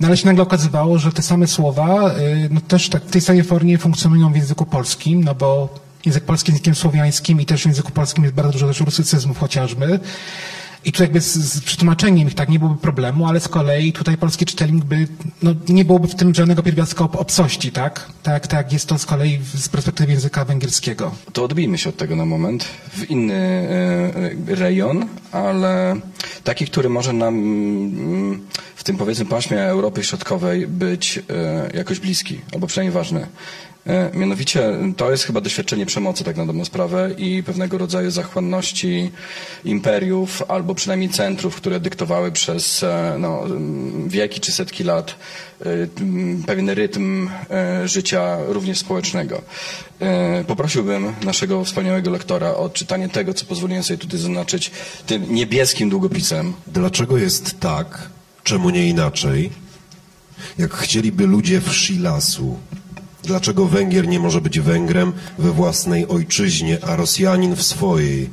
[0.00, 2.14] no ale się nagle okazywało, że te same słowa
[2.50, 5.74] no też tak w tej samej formie funkcjonują w języku polskim, no bo
[6.06, 10.00] język polski językiem słowiańskim i też w języku polskim jest bardzo dużo też rusycyzmów chociażby.
[10.84, 14.16] I tu jakby z, z przetłumaczeniem ich tak nie byłoby problemu, ale z kolei tutaj
[14.16, 15.08] polski czytelnik by,
[15.42, 18.06] no nie byłoby w tym żadnego pierwiastka obcości, tak?
[18.22, 21.14] Tak, tak jest to z kolei z perspektywy języka węgierskiego.
[21.32, 25.96] To odbijmy się od tego na moment w inny e, rejon, ale
[26.44, 28.40] taki, który może nam mm,
[28.76, 31.22] w tym powiedzmy paśmie Europy Środkowej być e,
[31.76, 33.26] jakoś bliski, albo przynajmniej ważny.
[33.86, 39.10] E, mianowicie to jest chyba doświadczenie przemocy, tak na dobrą sprawę, i pewnego rodzaju zachłanności
[39.64, 43.42] imperiów, albo przynajmniej centrów, które dyktowały przez e, no,
[44.06, 45.14] wieki czy setki lat
[45.60, 45.64] e,
[46.46, 47.30] pewien rytm
[47.84, 49.42] życia również społecznego.
[50.46, 54.70] Poprosiłbym naszego wspaniałego lektora o czytanie tego, co pozwoliłem sobie tutaj zaznaczyć
[55.06, 56.52] tym niebieskim długopisem.
[56.66, 58.08] Dlaczego jest tak,
[58.44, 59.50] czemu nie inaczej,
[60.58, 62.58] jak chcieliby ludzie w Shilasu
[63.24, 68.30] Dlaczego Węgier nie może być Węgrem we własnej ojczyźnie, a Rosjanin w swojej?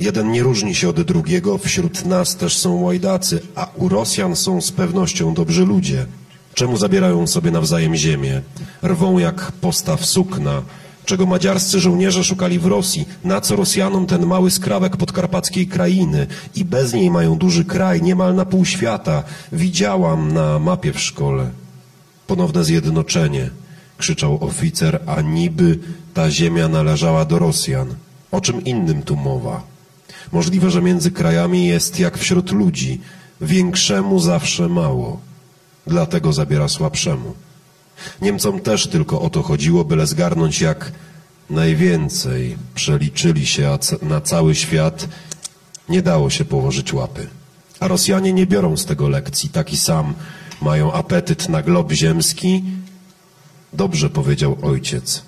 [0.00, 4.60] Jeden nie różni się od drugiego, wśród nas też są łajdacy, a u Rosjan są
[4.60, 6.06] z pewnością dobrzy ludzie.
[6.54, 8.42] Czemu zabierają sobie nawzajem ziemię?
[8.82, 10.62] Rwą jak postaw sukna.
[11.04, 13.08] Czego madziarscy żołnierze szukali w Rosji?
[13.24, 16.26] Na co Rosjanom ten mały skrawek podkarpackiej krainy?
[16.54, 19.22] I bez niej mają duży kraj, niemal na pół świata.
[19.52, 21.50] Widziałam na mapie w szkole.
[22.26, 23.61] Ponowne zjednoczenie
[24.02, 25.78] krzyczał oficer, a niby
[26.14, 27.94] ta ziemia należała do Rosjan.
[28.30, 29.62] O czym innym tu mowa?
[30.32, 33.00] Możliwe, że między krajami jest jak wśród ludzi.
[33.40, 35.20] Większemu zawsze mało.
[35.86, 37.34] Dlatego zabiera słabszemu.
[38.22, 40.92] Niemcom też tylko o to chodziło, byle zgarnąć jak
[41.50, 42.56] najwięcej.
[42.74, 45.08] Przeliczyli się na cały świat.
[45.88, 47.26] Nie dało się położyć łapy.
[47.80, 49.48] A Rosjanie nie biorą z tego lekcji.
[49.48, 50.14] Taki sam
[50.62, 52.81] mają apetyt na glob ziemski
[53.72, 55.22] Dobrze powiedział ojciec.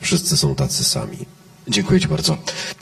[0.00, 1.18] Wszyscy są tacy sami.
[1.68, 2.36] Dziękuję Ci bardzo.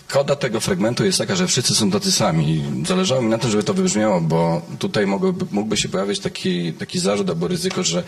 [0.09, 2.65] Koda tego fragmentu jest taka, że wszyscy są tacy sami.
[2.87, 6.99] Zależało mi na tym, żeby to wybrzmiało, bo tutaj mógłby, mógłby się pojawić taki, taki
[6.99, 8.03] zarzut albo ryzyko, że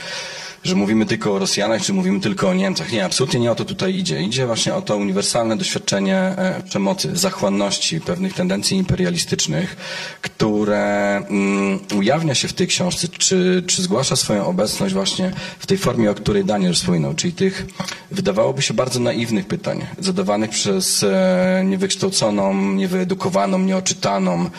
[0.65, 2.93] że mówimy tylko o Rosjanach, czy mówimy tylko o Niemcach.
[2.93, 4.23] Nie, absolutnie nie o to tutaj idzie.
[4.23, 9.77] Idzie właśnie o to uniwersalne doświadczenie e, przemocy, zachłanności, pewnych tendencji imperialistycznych,
[10.23, 15.79] które mm, ujawnia się w tej książce, czy, czy zgłasza swoją obecność właśnie w tej
[15.79, 17.67] formie, o której Daniel wspominał, czyli tych,
[18.11, 24.51] wydawałoby się, bardzo naiwnych pytań, zadawanych przez e, niewykształconą, niewyedukowaną, nieoczytaną,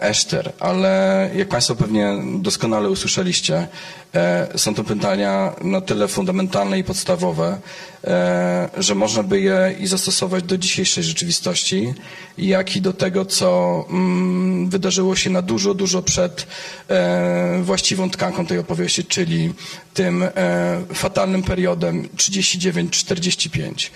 [0.00, 3.68] Eszter, ale jak Państwo pewnie doskonale usłyszeliście,
[4.14, 7.58] e, są to pytania na tyle fundamentalne i podstawowe,
[8.04, 11.94] e, że można by je i zastosować do dzisiejszej rzeczywistości,
[12.38, 16.46] jak i do tego, co mm, wydarzyło się na dużo, dużo przed
[17.62, 19.52] właściwą tkanką tej opowieści, czyli
[19.94, 20.24] tym
[20.94, 23.90] fatalnym periodem 39-45.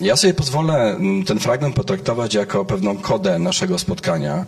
[0.00, 4.46] Ja sobie pozwolę mm, ten fragment potraktować jako pewną kodę naszego spotkania Ja?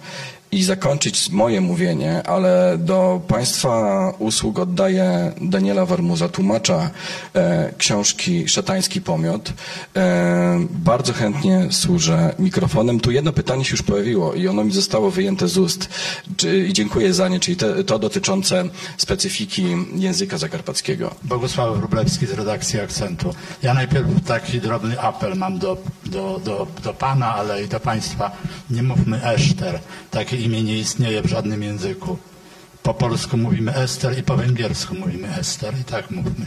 [0.53, 6.91] I zakończyć moje mówienie, ale do Państwa usług oddaję Daniela Warmuza, tłumacza
[7.35, 9.53] e, książki Szatański Pomiot.
[9.97, 13.01] E, bardzo chętnie służę mikrofonem.
[13.01, 15.89] Tu jedno pytanie się już pojawiło i ono mi zostało wyjęte z ust
[16.69, 18.65] i dziękuję za nie, czyli te, to dotyczące
[18.97, 21.15] specyfiki języka zakarpackiego.
[21.25, 23.35] Bogusław Wróblewski z redakcji Akcentu.
[23.63, 28.31] Ja najpierw taki drobny apel mam do, do, do, do Pana, ale i do Państwa.
[28.71, 29.79] Nie mówmy Eszter.
[30.11, 32.19] Takie imię nie istnieje w żadnym języku.
[32.83, 36.47] Po polsku mówimy Ester i po węgiersku mówimy Ester i tak mówmy.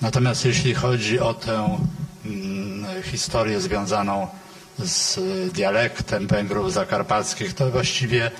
[0.00, 1.78] Natomiast jeśli chodzi o tę
[2.26, 4.26] mm, historię związaną
[4.78, 5.18] z
[5.52, 8.30] dialektem Węgrów zakarpackich, to właściwie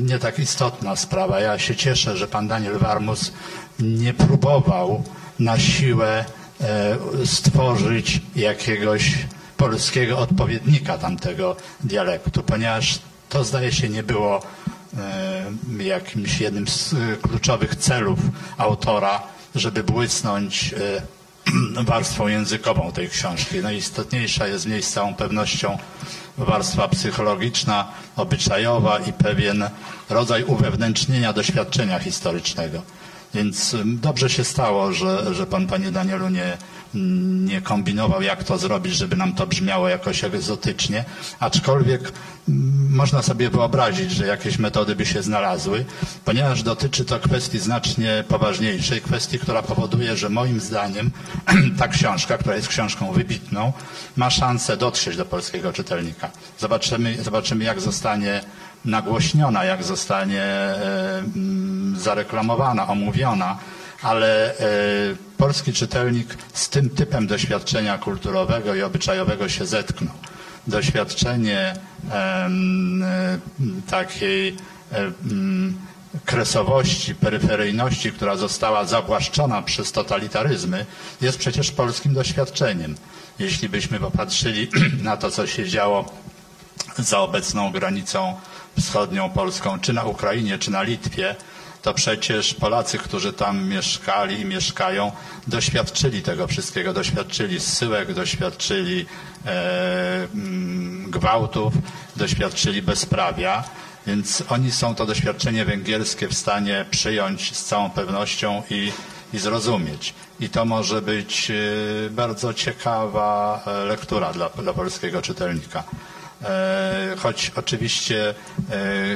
[0.00, 1.40] nie tak istotna sprawa.
[1.40, 3.32] Ja się cieszę, że pan Daniel Warmus
[3.78, 5.02] nie próbował
[5.38, 6.24] na siłę
[7.24, 9.14] stworzyć jakiegoś
[9.56, 12.98] polskiego odpowiednika tamtego dialektu, ponieważ
[13.34, 14.42] to zdaje się nie było
[15.80, 18.18] jakimś jednym z kluczowych celów
[18.58, 19.22] autora,
[19.54, 20.74] żeby błysnąć
[21.90, 23.58] warstwą językową tej książki.
[23.58, 25.78] Najistotniejsza jest w niej z całą pewnością
[26.38, 29.70] warstwa psychologiczna, obyczajowa i pewien
[30.10, 32.82] rodzaj uwewnętrznienia doświadczenia historycznego.
[33.34, 36.56] Więc dobrze się stało, że, że pan, panie Danielu, nie,
[37.44, 41.04] nie kombinował, jak to zrobić, żeby nam to brzmiało jakoś egzotycznie,
[41.40, 42.12] aczkolwiek
[42.90, 45.84] można sobie wyobrazić, że jakieś metody by się znalazły,
[46.24, 51.10] ponieważ dotyczy to kwestii znacznie poważniejszej, kwestii, która powoduje, że moim zdaniem
[51.78, 53.72] ta książka, która jest książką wybitną,
[54.16, 56.30] ma szansę dotrzeć do polskiego czytelnika.
[56.58, 58.40] Zobaczymy, zobaczymy jak zostanie
[58.84, 61.22] nagłośniona, jak zostanie e,
[61.96, 63.58] zareklamowana, omówiona,
[64.02, 64.64] ale e,
[65.44, 70.14] polski czytelnik z tym typem doświadczenia kulturowego i obyczajowego się zetknął.
[70.66, 71.74] Doświadczenie
[72.10, 72.48] e,
[73.90, 74.56] takiej
[76.24, 80.86] kresowości, peryferyjności, która została zawłaszczona przez totalitaryzmy,
[81.20, 82.94] jest przecież polskim doświadczeniem.
[83.38, 84.68] Jeśli byśmy popatrzyli
[85.08, 86.04] na to, co się działo
[86.98, 88.34] za obecną granicą
[88.80, 91.36] wschodnią Polską, czy na Ukrainie, czy na Litwie,
[91.84, 95.12] to przecież Polacy, którzy tam mieszkali i mieszkają,
[95.46, 99.06] doświadczyli tego wszystkiego, doświadczyli zsyłek, doświadczyli
[99.46, 101.74] e, mm, gwałtów,
[102.16, 103.64] doświadczyli bezprawia,
[104.06, 108.92] więc oni są to doświadczenie węgierskie w stanie przyjąć z całą pewnością i,
[109.34, 110.14] i zrozumieć.
[110.40, 111.54] I to może być e,
[112.10, 115.84] bardzo ciekawa e, lektura dla, dla polskiego czytelnika.
[116.44, 118.34] E, choć oczywiście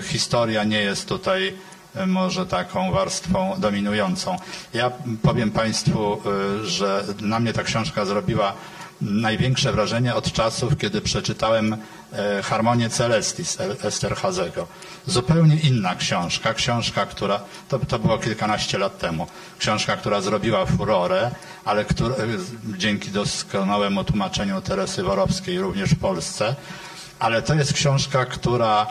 [0.03, 1.55] historia nie jest tutaj
[2.07, 4.37] może taką warstwą dominującą.
[4.75, 4.91] Ja
[5.23, 6.23] powiem Państwu,
[6.65, 8.53] że na mnie ta książka zrobiła
[9.01, 11.77] największe wrażenie od czasów, kiedy przeczytałem
[12.43, 14.67] Harmonię Celestis Esterhazego.
[15.07, 19.27] Zupełnie inna książka, książka, która, to, to było kilkanaście lat temu,
[19.59, 21.31] książka, która zrobiła furorę,
[21.65, 22.15] ale która,
[22.79, 26.55] dzięki doskonałemu tłumaczeniu Teresy Worowskiej również w Polsce,
[27.19, 28.87] ale to jest książka, która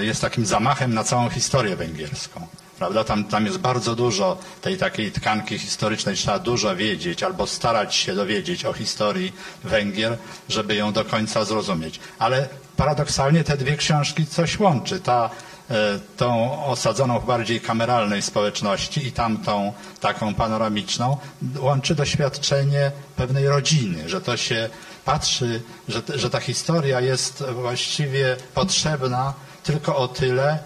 [0.00, 2.46] jest takim zamachem na całą historię węgierską.
[2.78, 3.04] Prawda?
[3.04, 8.14] Tam, tam jest bardzo dużo tej takiej tkanki historycznej, trzeba dużo wiedzieć albo starać się
[8.14, 9.32] dowiedzieć o historii
[9.64, 12.00] Węgier, żeby ją do końca zrozumieć.
[12.18, 15.00] Ale paradoksalnie te dwie książki coś łączy.
[15.00, 15.30] Ta,
[15.70, 15.74] e,
[16.16, 21.16] tą osadzoną w bardziej kameralnej społeczności i tamtą taką panoramiczną
[21.58, 24.68] łączy doświadczenie pewnej rodziny, że to się
[25.04, 29.34] patrzy, że, że ta historia jest właściwie potrzebna
[29.68, 30.58] tylko o tyle,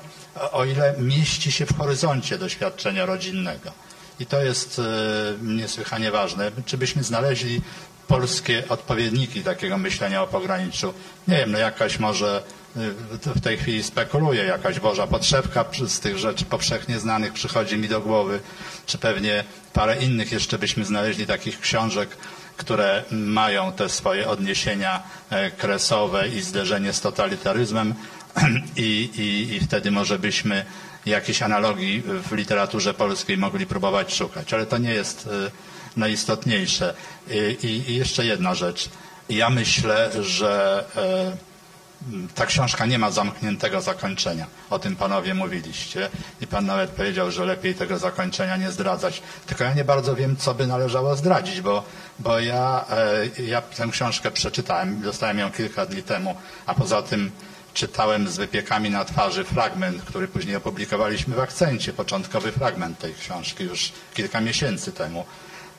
[0.52, 3.72] o ile mieści się w horyzoncie doświadczenia rodzinnego.
[4.20, 4.82] I to jest e,
[5.42, 6.50] niesłychanie ważne.
[6.66, 7.60] Czy byśmy znaleźli
[8.08, 10.94] polskie odpowiedniki takiego myślenia o pograniczu?
[11.28, 12.42] Nie wiem, no jakaś może
[12.76, 12.80] e,
[13.34, 18.00] w tej chwili spekuluję, jakaś Boża Podszewka z tych rzeczy powszechnie znanych przychodzi mi do
[18.00, 18.40] głowy,
[18.86, 22.16] czy pewnie parę innych jeszcze byśmy znaleźli takich książek,
[22.56, 27.94] które mają te swoje odniesienia e, kresowe i zderzenie z totalitaryzmem
[28.76, 30.64] i, i, i wtedy może byśmy
[31.06, 35.50] jakiejś analogii w literaturze polskiej mogli próbować szukać, ale to nie jest e,
[35.96, 36.94] najistotniejsze.
[37.62, 38.90] I, i jeszcze jedna rzecz.
[39.28, 41.52] Ja myślę, że e,
[42.34, 44.46] ta książka nie ma zamkniętego zakończenia.
[44.70, 46.08] O tym panowie mówiliście
[46.40, 49.22] i pan nawet powiedział, że lepiej tego zakończenia nie zdradzać.
[49.46, 51.84] Tylko ja nie bardzo wiem, co by należało zdradzić, bo,
[52.18, 52.84] bo ja,
[53.38, 57.30] e, ja tę książkę przeczytałem, dostałem ją kilka dni temu, a poza tym
[57.74, 63.64] czytałem z wypiekami na twarzy fragment, który później opublikowaliśmy w akcencie, początkowy fragment tej książki
[63.64, 65.24] już kilka miesięcy temu.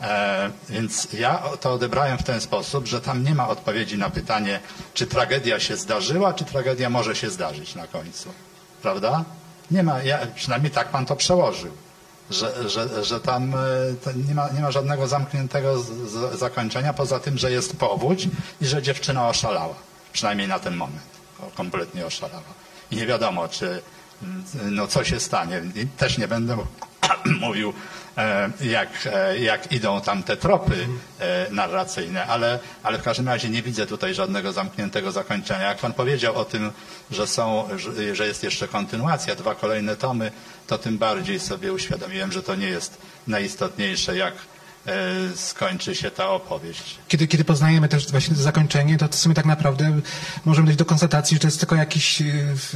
[0.02, 4.60] E, więc ja to odebrałem w ten sposób, że tam nie ma odpowiedzi na pytanie,
[4.94, 8.30] czy tragedia się zdarzyła, czy tragedia może się zdarzyć na końcu.
[8.82, 9.24] Prawda?
[9.72, 11.72] Nie ma, ja, przynajmniej tak pan to przełożył.
[12.30, 17.20] Że, że, że tam e, nie ma, nie ma żadnego zamkniętego z, z, zakończenia, poza
[17.20, 18.28] tym, że jest powódź
[18.62, 19.76] i że dziewczyna oszalała.
[20.14, 21.13] Przynajmniej na ten moment.
[21.56, 22.54] Kompletnie oszalała.
[22.92, 23.82] I nie wiadomo, czy
[24.72, 25.62] no co się stanie.
[25.76, 26.58] I też nie będę
[27.40, 27.74] mówił,
[28.18, 30.88] e, jak, e, jak idą tam te tropy
[31.20, 35.68] e, narracyjne, ale, ale w każdym razie nie widzę tutaj żadnego zamkniętego zakończenia.
[35.68, 36.72] Jak pan powiedział o tym,
[37.12, 37.70] że są,
[38.14, 40.32] że jest jeszcze kontynuacja, dwa kolejne tomy,
[40.68, 42.98] to tym bardziej sobie uświadomiłem, że to nie jest
[43.28, 44.34] najistotniejsze, jak
[45.36, 46.96] skończy się ta opowieść.
[47.08, 50.00] Kiedy, kiedy poznajemy też właśnie zakończenie, to w sumie tak naprawdę
[50.46, 52.24] możemy dojść do konstatacji, że to jest tylko jakiś,
[52.56, 52.76] w-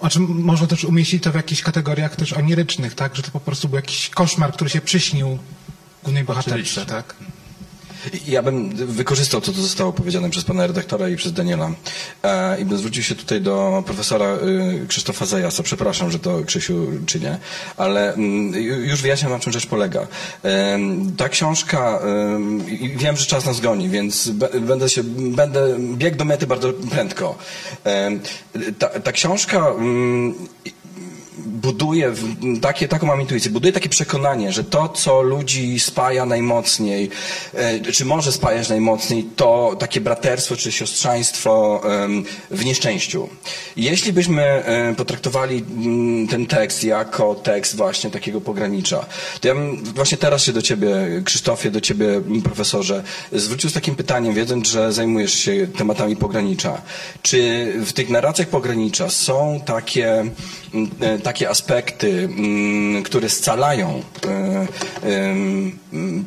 [0.00, 3.16] o czym można też umieścić to w jakichś kategoriach też onirycznych, tak?
[3.16, 5.38] Że to po prostu był jakiś koszmar, który się przyśnił
[6.02, 6.86] głównej bohaterce, Oczywiście.
[6.86, 7.14] tak?
[8.28, 11.70] Ja bym wykorzystał to, co zostało powiedziane przez pana redaktora i przez Daniela
[12.22, 14.34] e, i bym zwrócił się tutaj do profesora
[14.82, 15.62] y, Krzysztofa Zajasa.
[15.62, 17.38] Przepraszam, że to Krzysiu czynię,
[17.76, 18.14] ale
[18.52, 20.06] ju- już wyjaśniam, na czym rzecz polega.
[20.42, 22.00] Em, ta książka,
[22.80, 24.28] i wiem, że czas nas goni, więc
[24.60, 27.38] będę się, będę biegł do mety bardzo prędko.
[27.84, 28.20] Em,
[28.78, 30.34] ta, ta książka mm,
[31.46, 32.12] buduje
[32.60, 37.10] takie, taką mam intuicję, buduje takie przekonanie, że to, co ludzi spaja najmocniej,
[37.54, 43.28] e, czy może spajać najmocniej, to takie braterstwo czy siostrzaństwo em, w nieszczęściu.
[43.76, 49.06] Jeśli byśmy e, potraktowali mm, ten tekst jako tekst właśnie takiego pogranicza,
[49.40, 53.72] to ja bym właśnie teraz się do ciebie, Krzysztofie, do ciebie, mm, profesorze, zwrócił z
[53.72, 56.82] takim pytaniem, wiedząc, że zajmujesz się tematami pogranicza.
[57.22, 60.24] Czy w tych narracjach pogranicza są takie,
[61.22, 64.66] takie aspekty, mm, które scalają e,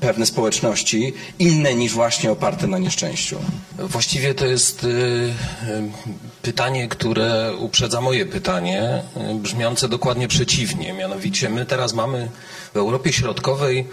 [0.02, 3.38] pewne społeczności, inne niż właśnie oparte na nieszczęściu?
[3.80, 5.34] Właściwie to jest y,
[6.42, 9.04] pytanie, które uprzedza moje pytanie,
[9.36, 10.94] brzmiące dokładnie przeciwnie.
[10.94, 12.30] Mianowicie my teraz mamy
[12.74, 13.88] w Europie Środkowej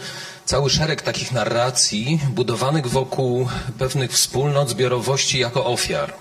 [0.44, 3.48] cały szereg takich narracji budowanych wokół
[3.78, 6.14] pewnych wspólnot, zbiorowości jako ofiar.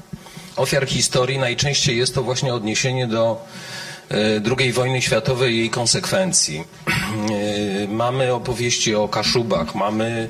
[0.55, 3.45] Ofiar historii najczęściej jest to właśnie odniesienie do
[4.59, 6.63] II wojny światowej i jej konsekwencji.
[7.83, 10.29] Y, Mamy opowieści o Kaszubach, mamy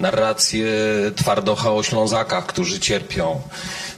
[0.00, 0.66] narrację
[1.16, 3.40] Twardocha o Ślązakach, którzy cierpią,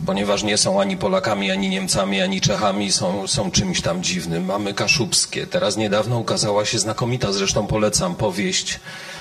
[0.06, 4.44] ponieważ nie są ani Polakami, ani Niemcami, ani Czechami, są, są czymś tam dziwnym.
[4.44, 5.46] Mamy Kaszubskie.
[5.46, 8.80] Teraz niedawno ukazała się znakomita, zresztą polecam, powieść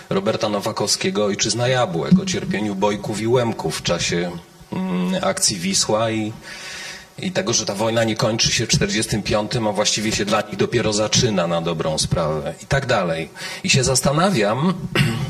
[0.09, 4.31] Roberta Nowakowskiego Ojczyzna Jabłek o cierpieniu Bojków i Łemków w czasie
[4.73, 6.33] mm, akcji Wisła i
[7.19, 10.55] i tego, że ta wojna nie kończy się w 45, a właściwie się dla nich
[10.55, 13.29] dopiero zaczyna na dobrą sprawę i tak dalej.
[13.63, 14.73] I się zastanawiam,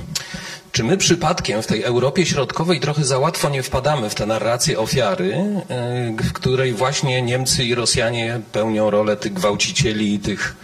[0.72, 4.80] czy my przypadkiem w tej Europie Środkowej trochę za łatwo nie wpadamy w tę narrację
[4.80, 10.56] ofiary, y, w której właśnie Niemcy i Rosjanie pełnią rolę tych gwałcicieli i tych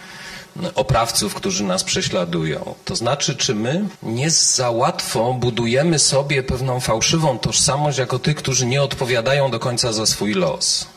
[0.75, 2.75] oprawców, którzy nas prześladują.
[2.85, 8.65] To znaczy, czy my nie za łatwo budujemy sobie pewną fałszywą tożsamość jako tych, którzy
[8.65, 10.87] nie odpowiadają do końca za swój los.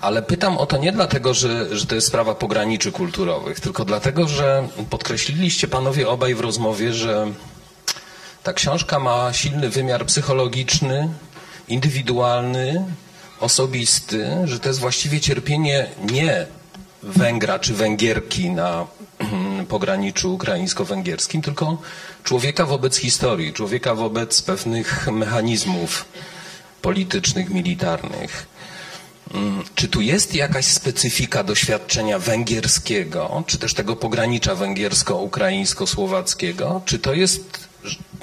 [0.00, 4.28] Ale pytam o to nie dlatego, że, że to jest sprawa pograniczy kulturowych, tylko dlatego,
[4.28, 7.26] że podkreśliliście panowie obaj w rozmowie, że
[8.42, 11.08] ta książka ma silny wymiar psychologiczny,
[11.68, 12.84] indywidualny,
[13.40, 16.46] osobisty, że to jest właściwie cierpienie nie
[17.02, 18.86] Węgra czy Węgierki na
[19.68, 21.78] pograniczu ukraińsko-węgierskim, tylko
[22.24, 26.04] człowieka wobec historii, człowieka wobec pewnych mechanizmów
[26.82, 28.46] politycznych, militarnych.
[29.34, 36.80] Mm, Czy tu jest jakaś specyfika doświadczenia węgierskiego, czy też tego pogranicza węgiersko-ukraińsko-słowackiego?
[36.84, 37.68] Czy to jest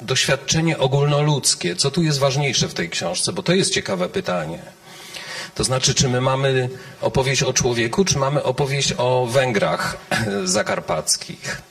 [0.02, 1.76] doświadczenie ogólnoludzkie?
[1.76, 3.32] Co tu jest ważniejsze w tej książce?
[3.32, 4.58] Bo to jest ciekawe pytanie.
[5.54, 6.68] To znaczy, czy my mamy
[7.00, 9.96] opowieść o człowieku, czy mamy opowieść o Węgrach
[10.44, 11.62] zakarpackich?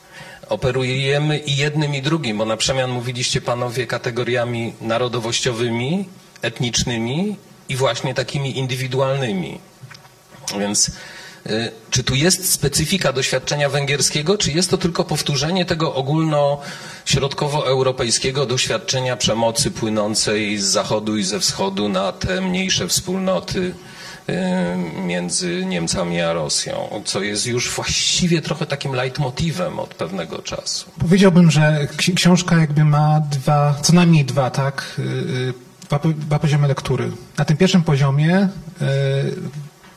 [0.48, 6.08] Operujemy i jednym, i drugim, bo na przemian mówiliście panowie kategoriami narodowościowymi,
[6.42, 7.36] etnicznymi
[7.68, 9.58] i właśnie takimi indywidualnymi.
[10.58, 10.88] Więc
[11.46, 19.16] y, czy tu jest specyfika doświadczenia węgierskiego, czy jest to tylko powtórzenie tego ogólnośrodkowoeuropejskiego doświadczenia
[19.16, 23.74] przemocy płynącej z zachodu i ze wschodu na te mniejsze wspólnoty
[24.28, 24.34] y,
[25.06, 30.90] między Niemcami a Rosją, co jest już właściwie trochę takim leitmotywem od pewnego czasu.
[31.00, 35.00] Powiedziałbym, że ksi- książka jakby ma dwa, co najmniej dwa, tak?
[35.88, 37.10] Dwa, dwa poziomy lektury.
[37.38, 38.48] Na tym pierwszym poziomie,
[38.82, 38.86] y,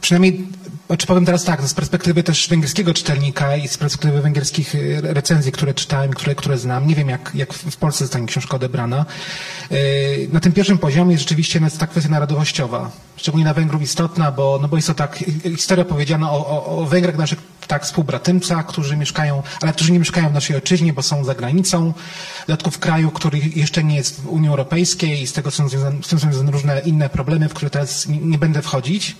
[0.01, 0.47] przynajmniej,
[0.87, 5.51] znaczy powiem teraz tak, z perspektywy też węgierskiego czytelnika i z perspektywy węgierskich y, recenzji,
[5.51, 9.05] które czytałem, które, które znam, nie wiem jak, jak w Polsce zostanie książka odebrana.
[9.71, 14.59] Y, Na tym pierwszym poziomie rzeczywiście jest ta kwestia narodowościowa, szczególnie na Węgrów istotna, bo,
[14.61, 15.23] no bo jest to tak,
[15.57, 17.39] historia powiedziana o, o, o Węgrach naszych
[17.71, 21.93] tak współbratymcach, którzy mieszkają, ale którzy nie mieszkają w naszej ojczyźnie, bo są za granicą.
[22.43, 25.69] W dodatku w kraju, który jeszcze nie jest w Unii Europejskiej i z tego są
[25.69, 29.15] związane, z tym są związane różne inne problemy, w które teraz nie, będę wchodzić.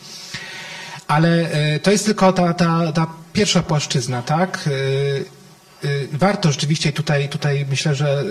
[1.08, 4.68] Ale e, to jest tylko ta, ta, ta pierwsza płaszczyzna, tak?
[4.68, 8.24] E, e, Warto rzeczywiście tutaj, tutaj myślę, że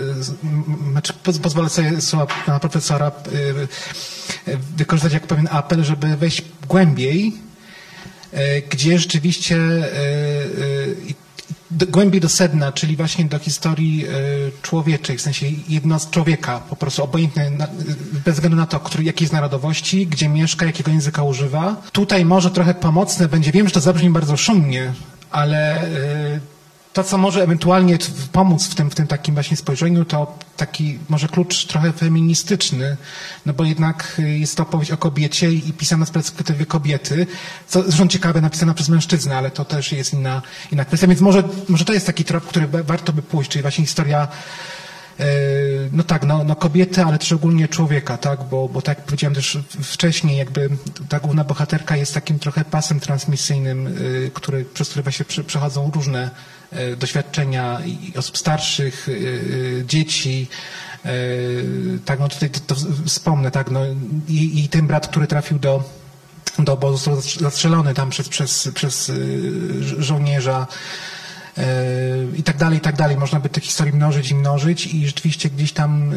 [0.91, 3.11] znaczy poz- pozwolę sobie słowa pana profesora
[4.77, 7.33] wykorzystać jako pewien apel, żeby wejść głębiej,
[8.69, 11.21] gdzie rzeczywiście e, e,
[11.71, 14.05] do, głębiej do sedna, czyli właśnie do historii
[14.61, 17.51] człowieczej, w sensie jednostki człowieka, po prostu obojętnie,
[18.25, 21.81] bez względu na to, który, jakiej jest narodowości, gdzie mieszka, jakiego języka używa.
[21.91, 24.93] Tutaj może trochę pomocne będzie, wiem, że to zabrzmi bardzo szumnie,
[25.31, 25.89] ale
[26.93, 27.97] to, co może ewentualnie
[28.31, 32.97] pomóc w tym, w tym takim właśnie spojrzeniu, to taki może klucz trochę feministyczny,
[33.45, 37.27] no bo jednak y, jest to opowieść o kobiecie i pisana z perspektywy kobiety,
[37.67, 41.43] co zresztą ciekawe, napisana przez mężczyznę, ale to też jest inna, inna kwestia, więc może,
[41.69, 44.27] może to jest taki trop, który warto by pójść, czyli właśnie historia
[45.91, 49.35] no tak, no, no kobiety, ale też ogólnie człowieka, tak, bo, bo tak jak powiedziałem
[49.35, 50.69] też wcześniej, jakby
[51.09, 55.91] ta główna bohaterka jest takim trochę pasem transmisyjnym, y, który, przez który właśnie prze- przechodzą
[55.95, 56.29] różne
[56.73, 57.81] y, doświadczenia
[58.17, 59.07] osób starszych,
[59.85, 60.47] dzieci,
[62.05, 63.79] tak, no tutaj to, wspomnę, tak, no
[64.27, 65.83] i, i ten brat, który trafił do,
[66.59, 69.11] do obozu, został zastrzelony tam przez, przez, przez
[69.81, 71.20] żo- żołnierza, e,
[72.37, 73.17] i tak dalej, i tak dalej.
[73.17, 76.15] Można by tych historii mnożyć i mnożyć i rzeczywiście gdzieś tam, e,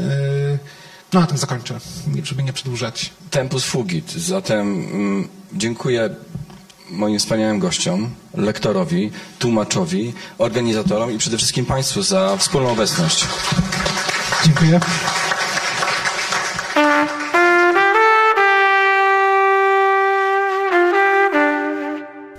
[1.12, 3.12] no na tym zakończę, nie- żeby nie przedłużać.
[3.30, 4.12] Tempus fugit.
[4.12, 6.10] Zatem mm, dziękuję
[6.90, 13.26] moim wspaniałym gościom, lektorowi, tłumaczowi, organizatorom i przede wszystkim Państwu za wspólną obecność.
[14.44, 14.80] Dziękuję.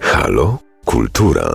[0.01, 0.59] Halo?
[0.85, 1.53] Kultura.